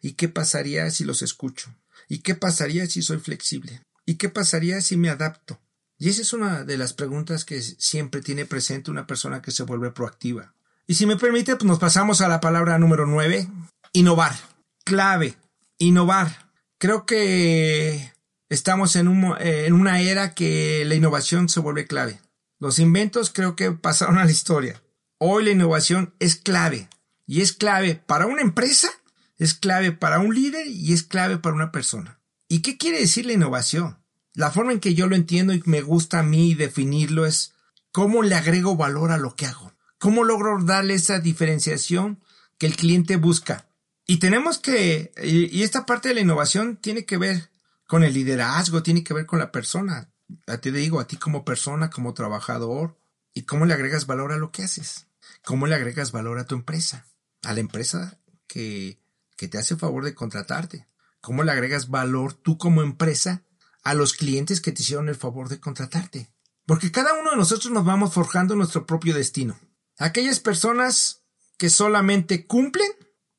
¿Y 0.00 0.12
qué 0.12 0.28
pasaría 0.28 0.90
si 0.90 1.04
los 1.04 1.20
escucho? 1.20 1.74
¿Y 2.08 2.20
qué 2.20 2.34
pasaría 2.34 2.86
si 2.86 3.02
soy 3.02 3.18
flexible? 3.18 3.82
¿Y 4.06 4.14
qué 4.14 4.28
pasaría 4.28 4.80
si 4.80 4.96
me 4.96 5.10
adapto? 5.10 5.60
Y 5.98 6.08
esa 6.08 6.22
es 6.22 6.32
una 6.32 6.64
de 6.64 6.78
las 6.78 6.94
preguntas 6.94 7.44
que 7.44 7.60
siempre 7.60 8.22
tiene 8.22 8.46
presente 8.46 8.90
una 8.90 9.06
persona 9.06 9.42
que 9.42 9.50
se 9.50 9.64
vuelve 9.64 9.90
proactiva. 9.90 10.54
Y 10.86 10.94
si 10.94 11.04
me 11.06 11.16
permite, 11.16 11.56
pues 11.56 11.66
nos 11.66 11.78
pasamos 11.78 12.20
a 12.20 12.28
la 12.28 12.40
palabra 12.40 12.78
número 12.78 13.06
nueve, 13.06 13.48
innovar. 13.92 14.34
Clave, 14.84 15.36
innovar. 15.78 16.50
Creo 16.78 17.04
que 17.04 18.12
estamos 18.48 18.96
en, 18.96 19.08
un, 19.08 19.36
en 19.38 19.72
una 19.74 20.00
era 20.00 20.34
que 20.34 20.84
la 20.86 20.94
innovación 20.94 21.48
se 21.48 21.60
vuelve 21.60 21.86
clave. 21.86 22.20
Los 22.58 22.78
inventos 22.78 23.30
creo 23.30 23.54
que 23.54 23.70
pasaron 23.70 24.18
a 24.18 24.24
la 24.24 24.30
historia. 24.30 24.82
Hoy 25.22 25.44
la 25.44 25.50
innovación 25.50 26.14
es 26.18 26.36
clave. 26.36 26.88
Y 27.26 27.42
es 27.42 27.52
clave 27.52 27.94
para 27.94 28.24
una 28.24 28.40
empresa, 28.40 28.88
es 29.36 29.52
clave 29.52 29.92
para 29.92 30.18
un 30.18 30.34
líder 30.34 30.66
y 30.66 30.94
es 30.94 31.02
clave 31.02 31.36
para 31.36 31.54
una 31.54 31.70
persona. 31.70 32.18
¿Y 32.48 32.62
qué 32.62 32.78
quiere 32.78 33.00
decir 33.00 33.26
la 33.26 33.34
innovación? 33.34 33.98
La 34.32 34.50
forma 34.50 34.72
en 34.72 34.80
que 34.80 34.94
yo 34.94 35.08
lo 35.08 35.16
entiendo 35.16 35.52
y 35.52 35.62
me 35.66 35.82
gusta 35.82 36.20
a 36.20 36.22
mí 36.22 36.54
definirlo 36.54 37.26
es 37.26 37.52
cómo 37.92 38.22
le 38.22 38.34
agrego 38.34 38.76
valor 38.76 39.12
a 39.12 39.18
lo 39.18 39.36
que 39.36 39.44
hago. 39.44 39.74
¿Cómo 39.98 40.24
logro 40.24 40.64
darle 40.64 40.94
esa 40.94 41.18
diferenciación 41.18 42.18
que 42.56 42.66
el 42.66 42.74
cliente 42.74 43.16
busca? 43.16 43.66
Y 44.06 44.20
tenemos 44.20 44.58
que, 44.58 45.12
y 45.22 45.62
esta 45.62 45.84
parte 45.84 46.08
de 46.08 46.14
la 46.14 46.22
innovación 46.22 46.78
tiene 46.78 47.04
que 47.04 47.18
ver 47.18 47.50
con 47.86 48.04
el 48.04 48.14
liderazgo, 48.14 48.82
tiene 48.82 49.04
que 49.04 49.12
ver 49.12 49.26
con 49.26 49.38
la 49.38 49.52
persona. 49.52 50.08
A 50.46 50.56
ti 50.56 50.72
te 50.72 50.78
digo, 50.78 50.98
a 50.98 51.06
ti 51.06 51.18
como 51.18 51.44
persona, 51.44 51.90
como 51.90 52.14
trabajador, 52.14 52.96
y 53.34 53.42
cómo 53.42 53.66
le 53.66 53.74
agregas 53.74 54.06
valor 54.06 54.32
a 54.32 54.38
lo 54.38 54.50
que 54.50 54.62
haces. 54.62 55.09
¿Cómo 55.44 55.66
le 55.66 55.74
agregas 55.74 56.12
valor 56.12 56.38
a 56.38 56.46
tu 56.46 56.54
empresa? 56.54 57.06
A 57.42 57.52
la 57.54 57.60
empresa 57.60 58.20
que, 58.46 59.00
que 59.36 59.48
te 59.48 59.58
hace 59.58 59.76
favor 59.76 60.04
de 60.04 60.14
contratarte. 60.14 60.86
¿Cómo 61.20 61.42
le 61.42 61.52
agregas 61.52 61.88
valor 61.88 62.34
tú 62.34 62.58
como 62.58 62.82
empresa 62.82 63.44
a 63.82 63.94
los 63.94 64.14
clientes 64.14 64.60
que 64.60 64.72
te 64.72 64.82
hicieron 64.82 65.08
el 65.08 65.16
favor 65.16 65.48
de 65.48 65.60
contratarte? 65.60 66.32
Porque 66.66 66.92
cada 66.92 67.14
uno 67.14 67.30
de 67.30 67.36
nosotros 67.36 67.72
nos 67.72 67.84
vamos 67.84 68.14
forjando 68.14 68.54
nuestro 68.54 68.86
propio 68.86 69.14
destino. 69.14 69.58
Aquellas 69.98 70.40
personas 70.40 71.24
que 71.58 71.68
solamente 71.68 72.46
cumplen 72.46 72.90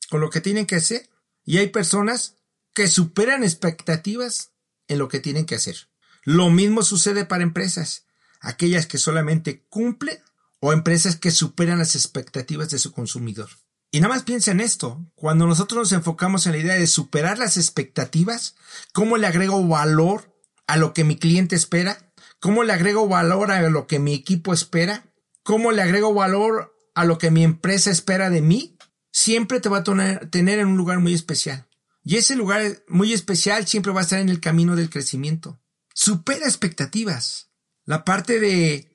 con 0.10 0.22
lo 0.22 0.30
que 0.30 0.42
tienen 0.42 0.66
que 0.66 0.76
hacer 0.76 1.10
y 1.44 1.58
hay 1.58 1.70
personas 1.70 2.36
que 2.74 2.88
superan 2.88 3.44
expectativas 3.44 4.52
en 4.88 5.00
lo 5.00 5.08
que 5.08 5.20
tienen 5.20 5.46
que 5.46 5.56
hacer. 5.56 5.90
Lo 6.24 6.50
mismo 6.50 6.84
sucede 6.84 7.26
para 7.26 7.44
empresas, 7.44 8.06
aquellas 8.42 8.86
que 8.86 8.98
solamente 8.98 9.66
cumplen 9.70 10.20
o 10.62 10.72
empresas 10.72 11.18
que 11.18 11.32
superan 11.32 11.80
las 11.80 11.96
expectativas 11.96 12.70
de 12.70 12.80
su 12.80 12.94
consumidor. 12.94 13.50
Y 13.92 14.00
nada 14.00 14.14
más 14.14 14.24
piensa 14.24 14.52
en 14.52 14.62
esto, 14.62 15.06
cuando 15.16 15.46
nosotros 15.46 15.78
nos 15.78 15.92
enfocamos 15.92 16.46
en 16.46 16.54
la 16.54 16.60
idea 16.60 16.76
de 16.76 16.88
superar 16.88 17.38
las 17.38 17.58
expectativas, 17.58 18.56
¿cómo 18.94 19.18
le 19.18 19.28
agrego 19.28 19.68
valor 19.68 20.34
a 20.68 20.78
lo 20.78 20.94
que 20.94 21.04
mi 21.04 21.18
cliente 21.18 21.58
espera? 21.58 22.14
¿Cómo 22.40 22.64
le 22.64 22.72
agrego 22.72 23.10
valor 23.10 23.52
a 23.52 23.62
lo 23.70 23.88
que 23.88 24.00
mi 24.00 24.14
equipo 24.14 24.54
espera? 24.54 25.12
cómo 25.44 25.72
le 25.72 25.82
agrego 25.82 26.14
valor 26.14 26.76
a 26.94 27.06
lo 27.06 27.18
que 27.18 27.32
mi 27.32 27.44
empresa 27.44 27.92
espera 27.92 28.30
de 28.30 28.42
mí, 28.42 28.78
siempre 29.12 29.60
te 29.60 29.70
va 29.70 29.80
a 29.80 29.84
tener 30.30 30.60
en 30.60 30.68
un 30.68 30.78
lugar 30.78 31.00
muy 31.00 31.14
especial. 31.14 31.68
Y 32.04 32.18
ese 32.18 32.36
lugar 32.36 32.84
muy 32.88 33.14
especial 33.14 33.68
siempre 33.68 33.92
va 33.92 34.02
a 34.02 34.04
estar 34.04 34.20
en 34.20 34.30
el 34.30 34.40
camino 34.40 34.76
del 34.76 34.90
crecimiento. 34.90 35.62
Supera 35.94 36.46
expectativas. 36.46 37.52
La 37.86 38.04
parte 38.04 38.40
de, 38.40 38.91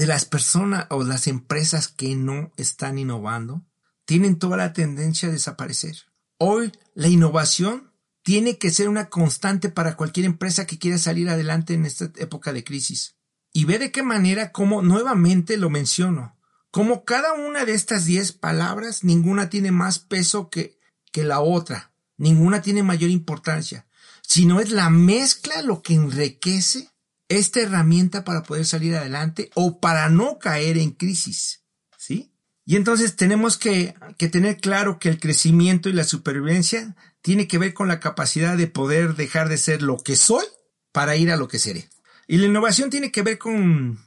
de 0.00 0.06
las 0.06 0.24
personas 0.24 0.86
o 0.88 1.04
las 1.04 1.26
empresas 1.26 1.88
que 1.88 2.16
no 2.16 2.52
están 2.56 2.98
innovando 2.98 3.66
tienen 4.06 4.38
toda 4.38 4.56
la 4.56 4.72
tendencia 4.72 5.28
a 5.28 5.32
desaparecer. 5.32 5.94
Hoy 6.38 6.72
la 6.94 7.08
innovación 7.08 7.92
tiene 8.22 8.56
que 8.56 8.70
ser 8.70 8.88
una 8.88 9.10
constante 9.10 9.68
para 9.68 9.98
cualquier 9.98 10.24
empresa 10.24 10.66
que 10.66 10.78
quiera 10.78 10.96
salir 10.96 11.28
adelante 11.28 11.74
en 11.74 11.84
esta 11.84 12.10
época 12.16 12.54
de 12.54 12.64
crisis 12.64 13.18
y 13.52 13.66
ve 13.66 13.78
de 13.78 13.92
qué 13.92 14.02
manera, 14.02 14.52
como 14.52 14.80
nuevamente 14.80 15.58
lo 15.58 15.68
menciono, 15.68 16.38
como 16.70 17.04
cada 17.04 17.34
una 17.34 17.66
de 17.66 17.74
estas 17.74 18.06
diez 18.06 18.32
palabras, 18.32 19.04
ninguna 19.04 19.50
tiene 19.50 19.70
más 19.70 19.98
peso 19.98 20.48
que, 20.48 20.78
que 21.12 21.24
la 21.24 21.40
otra, 21.40 21.92
ninguna 22.16 22.62
tiene 22.62 22.82
mayor 22.82 23.10
importancia, 23.10 23.86
sino 24.22 24.60
es 24.60 24.70
la 24.70 24.88
mezcla 24.88 25.60
lo 25.60 25.82
que 25.82 25.92
enriquece 25.92 26.89
esta 27.30 27.60
herramienta 27.60 28.24
para 28.24 28.42
poder 28.42 28.66
salir 28.66 28.94
adelante 28.94 29.50
o 29.54 29.80
para 29.80 30.10
no 30.10 30.38
caer 30.38 30.76
en 30.76 30.90
crisis. 30.90 31.62
¿Sí? 31.96 32.32
Y 32.66 32.76
entonces 32.76 33.16
tenemos 33.16 33.56
que, 33.56 33.94
que 34.18 34.28
tener 34.28 34.58
claro 34.58 34.98
que 34.98 35.08
el 35.08 35.18
crecimiento 35.18 35.88
y 35.88 35.92
la 35.92 36.04
supervivencia 36.04 36.94
tiene 37.22 37.48
que 37.48 37.58
ver 37.58 37.72
con 37.72 37.88
la 37.88 38.00
capacidad 38.00 38.56
de 38.56 38.66
poder 38.66 39.14
dejar 39.14 39.48
de 39.48 39.58
ser 39.58 39.80
lo 39.80 39.98
que 39.98 40.16
soy 40.16 40.44
para 40.92 41.16
ir 41.16 41.30
a 41.30 41.36
lo 41.36 41.48
que 41.48 41.58
seré. 41.58 41.88
Y 42.26 42.36
la 42.36 42.46
innovación 42.46 42.90
tiene 42.90 43.10
que 43.10 43.22
ver 43.22 43.38
con 43.38 44.04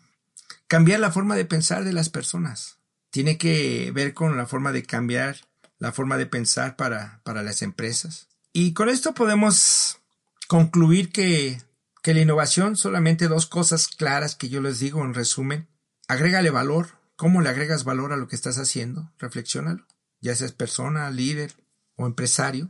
cambiar 0.67 0.99
la 0.99 1.11
forma 1.11 1.35
de 1.35 1.45
pensar 1.45 1.83
de 1.83 1.93
las 1.93 2.09
personas. 2.09 2.77
Tiene 3.09 3.37
que 3.37 3.91
ver 3.93 4.13
con 4.13 4.37
la 4.37 4.45
forma 4.45 4.71
de 4.71 4.83
cambiar 4.83 5.37
la 5.79 5.91
forma 5.91 6.17
de 6.17 6.25
pensar 6.25 6.75
para, 6.75 7.21
para 7.23 7.43
las 7.43 7.61
empresas. 7.61 8.27
Y 8.53 8.73
con 8.73 8.89
esto 8.89 9.13
podemos 9.13 9.99
concluir 10.47 11.11
que, 11.11 11.61
que 12.03 12.13
la 12.13 12.21
innovación, 12.21 12.75
solamente 12.75 13.27
dos 13.27 13.47
cosas 13.47 13.87
claras 13.87 14.35
que 14.35 14.49
yo 14.49 14.61
les 14.61 14.77
digo 14.77 15.03
en 15.03 15.15
resumen. 15.15 15.67
Agrégale 16.07 16.51
valor. 16.51 16.99
¿Cómo 17.15 17.41
le 17.41 17.49
agregas 17.49 17.83
valor 17.83 18.13
a 18.13 18.17
lo 18.17 18.27
que 18.27 18.35
estás 18.35 18.59
haciendo? 18.59 19.11
Reflexiónalo. 19.17 19.87
Ya 20.21 20.35
seas 20.35 20.51
persona, 20.51 21.09
líder 21.09 21.55
o 21.95 22.05
empresario. 22.05 22.69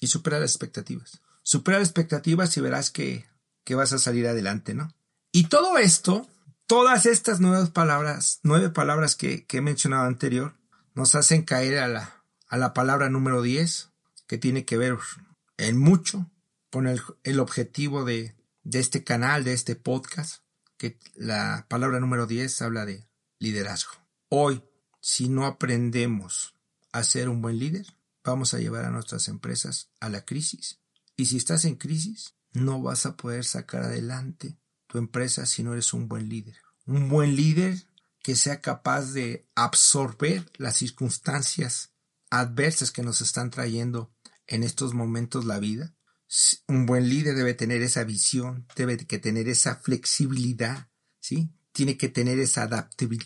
Y 0.00 0.08
supera 0.08 0.38
las 0.38 0.50
expectativas. 0.50 1.22
Supera 1.42 1.78
las 1.78 1.88
expectativas 1.88 2.54
y 2.58 2.60
verás 2.60 2.90
que 2.90 3.32
que 3.64 3.74
vas 3.74 3.92
a 3.92 3.98
salir 3.98 4.26
adelante, 4.26 4.74
¿no? 4.74 4.94
Y 5.30 5.44
todo 5.44 5.78
esto, 5.78 6.28
todas 6.66 7.06
estas 7.06 7.40
nuevas 7.40 7.70
palabras, 7.70 8.40
nueve 8.42 8.70
palabras 8.70 9.16
que, 9.16 9.46
he 9.48 9.60
mencionado 9.60 10.04
anterior, 10.04 10.54
nos 10.94 11.14
hacen 11.14 11.42
caer 11.42 11.78
a 11.78 11.88
la, 11.88 12.24
a 12.48 12.56
la 12.56 12.74
palabra 12.74 13.08
número 13.08 13.42
10, 13.42 13.90
que 14.26 14.38
tiene 14.38 14.64
que 14.64 14.76
ver 14.76 14.98
en 15.56 15.78
mucho 15.78 16.30
con 16.70 16.86
el, 16.86 17.00
el 17.22 17.40
objetivo 17.40 18.04
de, 18.04 18.34
de 18.62 18.78
este 18.78 19.04
canal, 19.04 19.44
de 19.44 19.52
este 19.52 19.76
podcast, 19.76 20.42
que 20.76 20.98
la 21.14 21.66
palabra 21.68 22.00
número 22.00 22.26
10 22.26 22.62
habla 22.62 22.84
de 22.84 23.08
liderazgo. 23.38 23.92
Hoy, 24.28 24.62
si 25.00 25.28
no 25.28 25.46
aprendemos 25.46 26.56
a 26.92 27.04
ser 27.04 27.28
un 27.28 27.42
buen 27.42 27.58
líder, 27.58 27.86
vamos 28.24 28.54
a 28.54 28.58
llevar 28.58 28.84
a 28.84 28.90
nuestras 28.90 29.28
empresas 29.28 29.90
a 30.00 30.08
la 30.08 30.24
crisis. 30.24 30.80
Y 31.16 31.26
si 31.26 31.36
estás 31.36 31.64
en 31.64 31.76
crisis, 31.76 32.34
no 32.52 32.82
vas 32.82 33.06
a 33.06 33.16
poder 33.16 33.44
sacar 33.44 33.84
adelante 33.84 34.58
tu 34.86 34.98
empresa 34.98 35.46
si 35.46 35.62
no 35.62 35.72
eres 35.72 35.92
un 35.92 36.08
buen 36.08 36.28
líder. 36.28 36.56
Un 36.86 37.08
buen 37.08 37.36
líder 37.36 37.86
que 38.22 38.36
sea 38.36 38.60
capaz 38.60 39.12
de 39.12 39.48
absorber 39.54 40.50
las 40.56 40.76
circunstancias 40.76 41.92
adversas 42.30 42.90
que 42.90 43.02
nos 43.02 43.20
están 43.20 43.50
trayendo 43.50 44.14
en 44.46 44.62
estos 44.62 44.94
momentos 44.94 45.44
la 45.44 45.58
vida. 45.58 45.94
Un 46.68 46.86
buen 46.86 47.08
líder 47.08 47.34
debe 47.34 47.54
tener 47.54 47.82
esa 47.82 48.04
visión, 48.04 48.66
debe 48.74 48.96
que 48.96 49.18
tener 49.18 49.48
esa 49.48 49.76
flexibilidad, 49.76 50.88
¿sí? 51.20 51.50
Tiene 51.72 51.96
que 51.96 52.08
tener 52.08 52.38
esa 52.38 52.68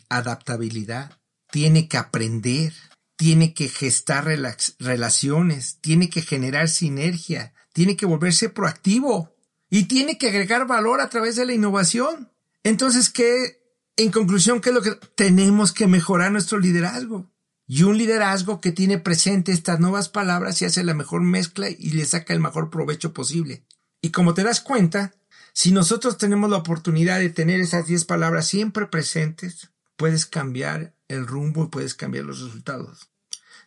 adaptabilidad, 0.09 1.19
tiene 1.51 1.89
que 1.89 1.99
aprender, 1.99 2.73
tiene 3.17 3.55
que 3.55 3.69
gestar 3.69 4.25
relaciones, 4.25 5.79
tiene 5.81 6.11
que 6.11 6.23
generar 6.23 6.69
sinergia, 6.69 7.55
tiene 7.73 7.97
que 7.97 8.07
volverse 8.07 8.49
proactivo 8.49 9.37
y 9.71 9.85
tiene 9.85 10.19
que 10.19 10.29
agregar 10.29 10.67
valor 10.67 11.01
a 11.01 11.09
través 11.09 11.37
de 11.37 11.47
la 11.47 11.55
innovación. 11.55 12.33
Entonces, 12.63 13.11
¿qué, 13.11 13.63
en 13.97 14.11
conclusión, 14.11 14.61
qué 14.61 14.71
es 14.71 14.75
lo 14.75 14.83
que 14.83 14.97
tenemos 15.15 15.73
que 15.73 15.87
mejorar 15.87 16.33
nuestro 16.33 16.59
liderazgo? 16.59 17.31
Y 17.67 17.83
un 17.83 17.99
liderazgo 17.99 18.61
que 18.61 18.73
tiene 18.73 18.99
presente 18.99 19.53
estas 19.53 19.81
nuevas 19.81 20.09
palabras 20.09 20.61
y 20.63 20.65
hace 20.65 20.85
la 20.85 20.95
mejor 20.95 21.23
mezcla 21.23 21.69
y 21.69 21.91
le 21.91 22.05
saca 22.05 22.33
el 22.33 22.41
mejor 22.41 22.71
provecho 22.71 23.13
posible. 23.13 23.65
Y 24.01 24.11
como 24.11 24.35
te 24.35 24.45
das 24.45 24.61
cuenta, 24.61 25.15
si 25.53 25.73
nosotros 25.73 26.19
tenemos 26.19 26.51
la 26.51 26.59
oportunidad 26.59 27.19
de 27.19 27.31
tener 27.31 27.61
esas 27.61 27.87
10 27.87 28.05
palabras 28.05 28.47
siempre 28.47 28.87
presentes, 28.87 29.71
puedes 29.97 30.27
cambiar 30.27 30.95
el 31.09 31.27
rumbo 31.27 31.65
y 31.65 31.69
puedes 31.69 31.95
cambiar 31.95 32.25
los 32.25 32.41
resultados. 32.41 33.09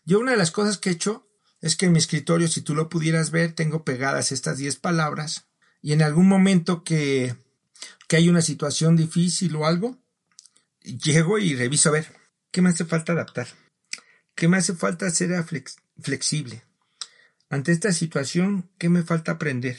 Yo 0.06 0.20
una 0.20 0.32
de 0.32 0.38
las 0.38 0.52
cosas 0.52 0.78
que 0.78 0.90
he 0.90 0.94
hecho 0.94 1.28
es 1.62 1.76
que 1.76 1.88
en 1.88 1.92
mi 1.92 1.98
escritorio, 1.98 2.48
si 2.48 2.62
tú 2.62 2.76
lo 2.76 2.90
pudieras 2.90 3.32
ver, 3.32 3.54
tengo 3.54 3.84
pegadas 3.84 4.32
estas 4.32 4.58
10 4.58 4.78
palabras 4.78 5.48
y 5.82 5.94
en 5.94 6.02
algún 6.02 6.28
momento 6.28 6.84
que, 6.84 7.36
que 8.08 8.16
hay 8.16 8.30
una 8.30 8.42
situación 8.42 8.96
difícil 8.96 9.56
o 9.56 9.66
algo, 9.66 9.98
llego 10.82 11.40
y 11.40 11.56
reviso 11.56 11.90
a 11.90 11.94
ver 11.94 12.16
qué 12.52 12.62
me 12.62 12.70
hace 12.70 12.86
falta 12.86 13.14
adaptar, 13.14 13.48
qué 14.40 14.48
me 14.48 14.56
hace 14.56 14.74
falta 14.74 15.10
ser 15.10 15.32
flexible. 16.00 16.64
Ante 17.50 17.74
esta 17.74 17.92
situación, 17.92 18.70
¿qué 18.78 18.88
me 18.88 19.04
falta 19.04 19.34
aprender? 19.34 19.78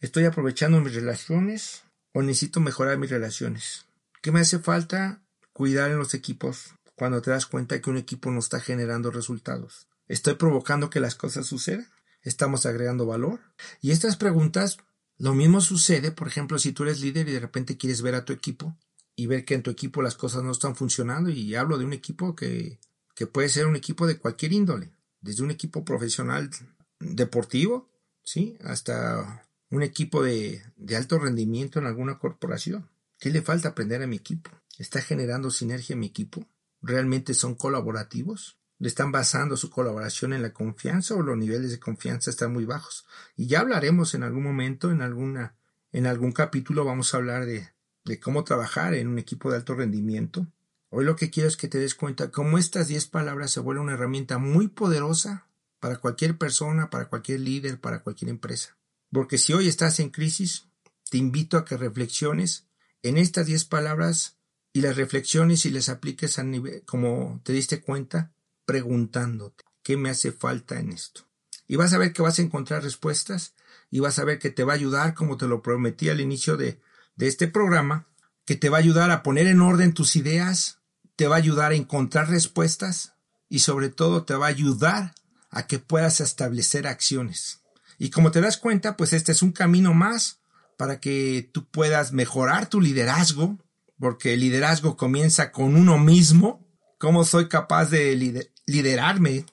¿Estoy 0.00 0.24
aprovechando 0.24 0.80
mis 0.80 0.92
relaciones 0.92 1.84
o 2.12 2.20
necesito 2.20 2.58
mejorar 2.58 2.98
mis 2.98 3.10
relaciones? 3.10 3.86
¿Qué 4.22 4.32
me 4.32 4.40
hace 4.40 4.58
falta 4.58 5.22
cuidar 5.52 5.92
en 5.92 5.98
los 5.98 6.14
equipos 6.14 6.74
cuando 6.96 7.22
te 7.22 7.30
das 7.30 7.46
cuenta 7.46 7.80
que 7.80 7.90
un 7.90 7.96
equipo 7.96 8.32
no 8.32 8.40
está 8.40 8.58
generando 8.58 9.12
resultados? 9.12 9.86
¿Estoy 10.08 10.34
provocando 10.34 10.90
que 10.90 10.98
las 10.98 11.14
cosas 11.14 11.46
sucedan? 11.46 11.86
¿Estamos 12.22 12.66
agregando 12.66 13.06
valor? 13.06 13.38
Y 13.80 13.92
estas 13.92 14.16
preguntas, 14.16 14.78
lo 15.16 15.32
mismo 15.32 15.60
sucede, 15.60 16.10
por 16.10 16.26
ejemplo, 16.26 16.58
si 16.58 16.72
tú 16.72 16.82
eres 16.82 17.02
líder 17.02 17.28
y 17.28 17.34
de 17.34 17.40
repente 17.40 17.76
quieres 17.76 18.02
ver 18.02 18.16
a 18.16 18.24
tu 18.24 18.32
equipo 18.32 18.76
y 19.14 19.28
ver 19.28 19.44
que 19.44 19.54
en 19.54 19.62
tu 19.62 19.70
equipo 19.70 20.02
las 20.02 20.16
cosas 20.16 20.42
no 20.42 20.50
están 20.50 20.74
funcionando 20.74 21.30
y 21.30 21.54
hablo 21.54 21.78
de 21.78 21.84
un 21.84 21.92
equipo 21.92 22.34
que, 22.34 22.80
que 23.14 23.26
puede 23.26 23.48
ser 23.48 23.66
un 23.66 23.76
equipo 23.76 24.06
de 24.06 24.18
cualquier 24.18 24.52
índole, 24.52 24.90
desde 25.20 25.42
un 25.42 25.50
equipo 25.50 25.84
profesional 25.84 26.50
deportivo, 26.98 27.88
¿sí? 28.22 28.56
Hasta 28.64 29.46
un 29.70 29.82
equipo 29.82 30.22
de, 30.22 30.62
de 30.76 30.96
alto 30.96 31.18
rendimiento 31.18 31.78
en 31.78 31.86
alguna 31.86 32.18
corporación. 32.18 32.88
¿Qué 33.18 33.30
le 33.30 33.42
falta 33.42 33.68
aprender 33.68 34.02
a 34.02 34.06
mi 34.06 34.16
equipo? 34.16 34.50
¿Está 34.78 35.02
generando 35.02 35.50
sinergia 35.50 35.94
mi 35.94 36.06
equipo? 36.06 36.46
¿Realmente 36.80 37.34
son 37.34 37.54
colaborativos? 37.54 38.56
¿Le 38.78 38.88
están 38.88 39.12
basando 39.12 39.58
su 39.58 39.68
colaboración 39.68 40.32
en 40.32 40.40
la 40.40 40.54
confianza 40.54 41.14
o 41.14 41.22
los 41.22 41.36
niveles 41.36 41.70
de 41.70 41.78
confianza 41.78 42.30
están 42.30 42.52
muy 42.52 42.64
bajos? 42.64 43.04
Y 43.36 43.46
ya 43.46 43.60
hablaremos 43.60 44.14
en 44.14 44.22
algún 44.22 44.42
momento, 44.42 44.90
en 44.90 45.02
alguna, 45.02 45.54
en 45.92 46.06
algún 46.06 46.32
capítulo 46.32 46.86
vamos 46.86 47.12
a 47.12 47.18
hablar 47.18 47.44
de, 47.44 47.68
de 48.04 48.18
cómo 48.18 48.42
trabajar 48.42 48.94
en 48.94 49.08
un 49.08 49.18
equipo 49.18 49.50
de 49.50 49.58
alto 49.58 49.74
rendimiento. 49.74 50.46
Hoy 50.92 51.04
lo 51.04 51.14
que 51.14 51.30
quiero 51.30 51.48
es 51.48 51.56
que 51.56 51.68
te 51.68 51.78
des 51.78 51.94
cuenta 51.94 52.32
cómo 52.32 52.58
estas 52.58 52.88
10 52.88 53.06
palabras 53.06 53.52
se 53.52 53.60
vuelven 53.60 53.84
una 53.84 53.92
herramienta 53.92 54.38
muy 54.38 54.66
poderosa 54.66 55.46
para 55.78 55.98
cualquier 55.98 56.36
persona, 56.36 56.90
para 56.90 57.08
cualquier 57.08 57.40
líder, 57.40 57.80
para 57.80 58.02
cualquier 58.02 58.28
empresa. 58.28 58.76
Porque 59.12 59.38
si 59.38 59.52
hoy 59.52 59.68
estás 59.68 60.00
en 60.00 60.10
crisis, 60.10 60.66
te 61.08 61.18
invito 61.18 61.56
a 61.56 61.64
que 61.64 61.76
reflexiones 61.76 62.66
en 63.02 63.18
estas 63.18 63.46
10 63.46 63.66
palabras 63.66 64.36
y 64.72 64.80
las 64.80 64.96
reflexiones 64.96 65.64
y 65.64 65.70
les 65.70 65.88
apliques 65.88 66.40
a 66.40 66.42
nivel, 66.42 66.82
como 66.84 67.40
te 67.44 67.52
diste 67.52 67.80
cuenta, 67.80 68.32
preguntándote 68.64 69.64
qué 69.84 69.96
me 69.96 70.10
hace 70.10 70.32
falta 70.32 70.80
en 70.80 70.90
esto. 70.90 71.26
Y 71.68 71.76
vas 71.76 71.92
a 71.92 71.98
ver 71.98 72.12
que 72.12 72.22
vas 72.22 72.40
a 72.40 72.42
encontrar 72.42 72.82
respuestas 72.82 73.54
y 73.92 74.00
vas 74.00 74.18
a 74.18 74.24
ver 74.24 74.40
que 74.40 74.50
te 74.50 74.64
va 74.64 74.72
a 74.72 74.76
ayudar, 74.76 75.14
como 75.14 75.36
te 75.36 75.46
lo 75.46 75.62
prometí 75.62 76.08
al 76.08 76.20
inicio 76.20 76.56
de, 76.56 76.80
de 77.14 77.28
este 77.28 77.46
programa, 77.46 78.08
que 78.44 78.56
te 78.56 78.68
va 78.68 78.78
a 78.78 78.80
ayudar 78.80 79.12
a 79.12 79.22
poner 79.22 79.46
en 79.46 79.60
orden 79.60 79.94
tus 79.94 80.16
ideas, 80.16 80.79
te 81.20 81.28
va 81.28 81.34
a 81.34 81.38
ayudar 81.38 81.72
a 81.72 81.74
encontrar 81.74 82.30
respuestas 82.30 83.12
y 83.50 83.58
sobre 83.58 83.90
todo 83.90 84.24
te 84.24 84.32
va 84.32 84.46
a 84.46 84.48
ayudar 84.48 85.14
a 85.50 85.66
que 85.66 85.78
puedas 85.78 86.22
establecer 86.22 86.86
acciones. 86.86 87.60
Y 87.98 88.08
como 88.08 88.30
te 88.30 88.40
das 88.40 88.56
cuenta, 88.56 88.96
pues 88.96 89.12
este 89.12 89.32
es 89.32 89.42
un 89.42 89.52
camino 89.52 89.92
más 89.92 90.40
para 90.78 90.98
que 90.98 91.50
tú 91.52 91.66
puedas 91.66 92.12
mejorar 92.12 92.70
tu 92.70 92.80
liderazgo, 92.80 93.58
porque 93.98 94.32
el 94.32 94.40
liderazgo 94.40 94.96
comienza 94.96 95.52
con 95.52 95.76
uno 95.76 95.98
mismo, 95.98 96.66
cómo 96.96 97.24
soy 97.24 97.50
capaz 97.50 97.90
de 97.90 98.48
liderarme 98.64 99.44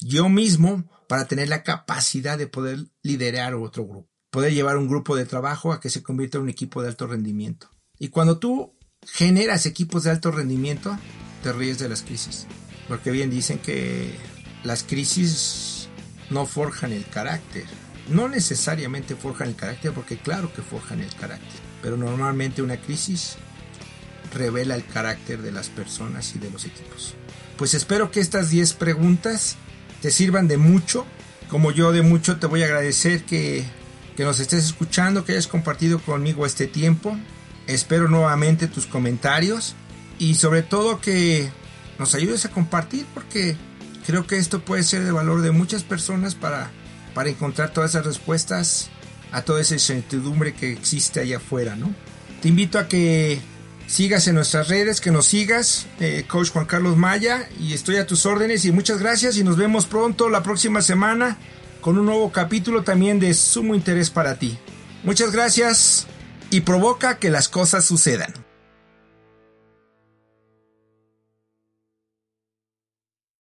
yo 0.00 0.28
mismo 0.28 0.90
para 1.06 1.28
tener 1.28 1.48
la 1.48 1.62
capacidad 1.62 2.36
de 2.36 2.48
poder 2.48 2.80
liderar 3.04 3.54
otro 3.54 3.86
grupo, 3.86 4.10
poder 4.32 4.54
llevar 4.54 4.76
un 4.76 4.88
grupo 4.88 5.14
de 5.14 5.24
trabajo 5.24 5.72
a 5.72 5.78
que 5.78 5.88
se 5.88 6.02
convierta 6.02 6.38
en 6.38 6.42
un 6.42 6.50
equipo 6.50 6.82
de 6.82 6.88
alto 6.88 7.06
rendimiento. 7.06 7.70
Y 7.96 8.08
cuando 8.08 8.40
tú 8.40 8.74
generas 9.06 9.66
equipos 9.66 10.04
de 10.04 10.10
alto 10.10 10.30
rendimiento, 10.30 10.98
te 11.42 11.52
ríes 11.52 11.78
de 11.78 11.88
las 11.88 12.02
crisis, 12.02 12.46
porque 12.88 13.10
bien 13.10 13.30
dicen 13.30 13.58
que 13.58 14.14
las 14.64 14.82
crisis 14.82 15.88
no 16.30 16.46
forjan 16.46 16.92
el 16.92 17.06
carácter, 17.06 17.64
no 18.08 18.28
necesariamente 18.28 19.16
forjan 19.16 19.48
el 19.48 19.56
carácter, 19.56 19.92
porque 19.92 20.16
claro 20.16 20.52
que 20.52 20.62
forjan 20.62 21.00
el 21.00 21.14
carácter, 21.14 21.60
pero 21.82 21.96
normalmente 21.96 22.62
una 22.62 22.76
crisis 22.76 23.36
revela 24.32 24.74
el 24.74 24.84
carácter 24.84 25.42
de 25.42 25.52
las 25.52 25.68
personas 25.68 26.34
y 26.34 26.38
de 26.38 26.50
los 26.50 26.64
equipos. 26.64 27.14
Pues 27.56 27.74
espero 27.74 28.10
que 28.10 28.20
estas 28.20 28.50
10 28.50 28.74
preguntas 28.74 29.56
te 30.00 30.10
sirvan 30.10 30.48
de 30.48 30.56
mucho. 30.56 31.06
Como 31.48 31.70
yo 31.70 31.92
de 31.92 32.02
mucho 32.02 32.38
te 32.38 32.46
voy 32.46 32.62
a 32.62 32.66
agradecer 32.66 33.24
que, 33.24 33.64
que 34.16 34.24
nos 34.24 34.40
estés 34.40 34.64
escuchando, 34.64 35.24
que 35.24 35.32
hayas 35.32 35.46
compartido 35.46 35.98
conmigo 35.98 36.46
este 36.46 36.66
tiempo. 36.66 37.16
Espero 37.66 38.08
nuevamente 38.08 38.66
tus 38.66 38.86
comentarios 38.86 39.74
y 40.18 40.34
sobre 40.34 40.62
todo 40.62 41.00
que 41.00 41.50
nos 41.98 42.14
ayudes 42.14 42.44
a 42.44 42.50
compartir 42.50 43.06
porque 43.14 43.56
creo 44.06 44.26
que 44.26 44.36
esto 44.36 44.60
puede 44.60 44.82
ser 44.82 45.04
de 45.04 45.12
valor 45.12 45.42
de 45.42 45.52
muchas 45.52 45.82
personas 45.84 46.34
para 46.34 46.70
para 47.14 47.30
encontrar 47.30 47.72
todas 47.72 47.90
esas 47.90 48.06
respuestas 48.06 48.90
a 49.32 49.42
toda 49.42 49.60
esa 49.60 49.74
incertidumbre 49.74 50.54
que 50.54 50.72
existe 50.72 51.20
allá 51.20 51.38
afuera, 51.38 51.76
¿no? 51.76 51.94
Te 52.40 52.48
invito 52.48 52.78
a 52.78 52.88
que 52.88 53.40
sigas 53.86 54.26
en 54.26 54.34
nuestras 54.34 54.68
redes, 54.68 55.00
que 55.00 55.10
nos 55.10 55.26
sigas, 55.26 55.86
eh, 56.00 56.24
Coach 56.28 56.50
Juan 56.50 56.66
Carlos 56.66 56.96
Maya, 56.96 57.48
y 57.58 57.72
estoy 57.72 57.96
a 57.96 58.06
tus 58.06 58.26
órdenes 58.26 58.64
y 58.64 58.72
muchas 58.72 58.98
gracias 58.98 59.36
y 59.36 59.44
nos 59.44 59.56
vemos 59.56 59.86
pronto 59.86 60.28
la 60.28 60.42
próxima 60.42 60.82
semana 60.82 61.38
con 61.80 61.98
un 61.98 62.06
nuevo 62.06 62.30
capítulo 62.30 62.82
también 62.82 63.20
de 63.20 63.34
sumo 63.34 63.74
interés 63.74 64.10
para 64.10 64.38
ti. 64.38 64.58
Muchas 65.02 65.32
gracias 65.32 66.06
y 66.52 66.60
provoca 66.60 67.18
que 67.18 67.30
las 67.30 67.48
cosas 67.48 67.84
sucedan. 67.84 68.41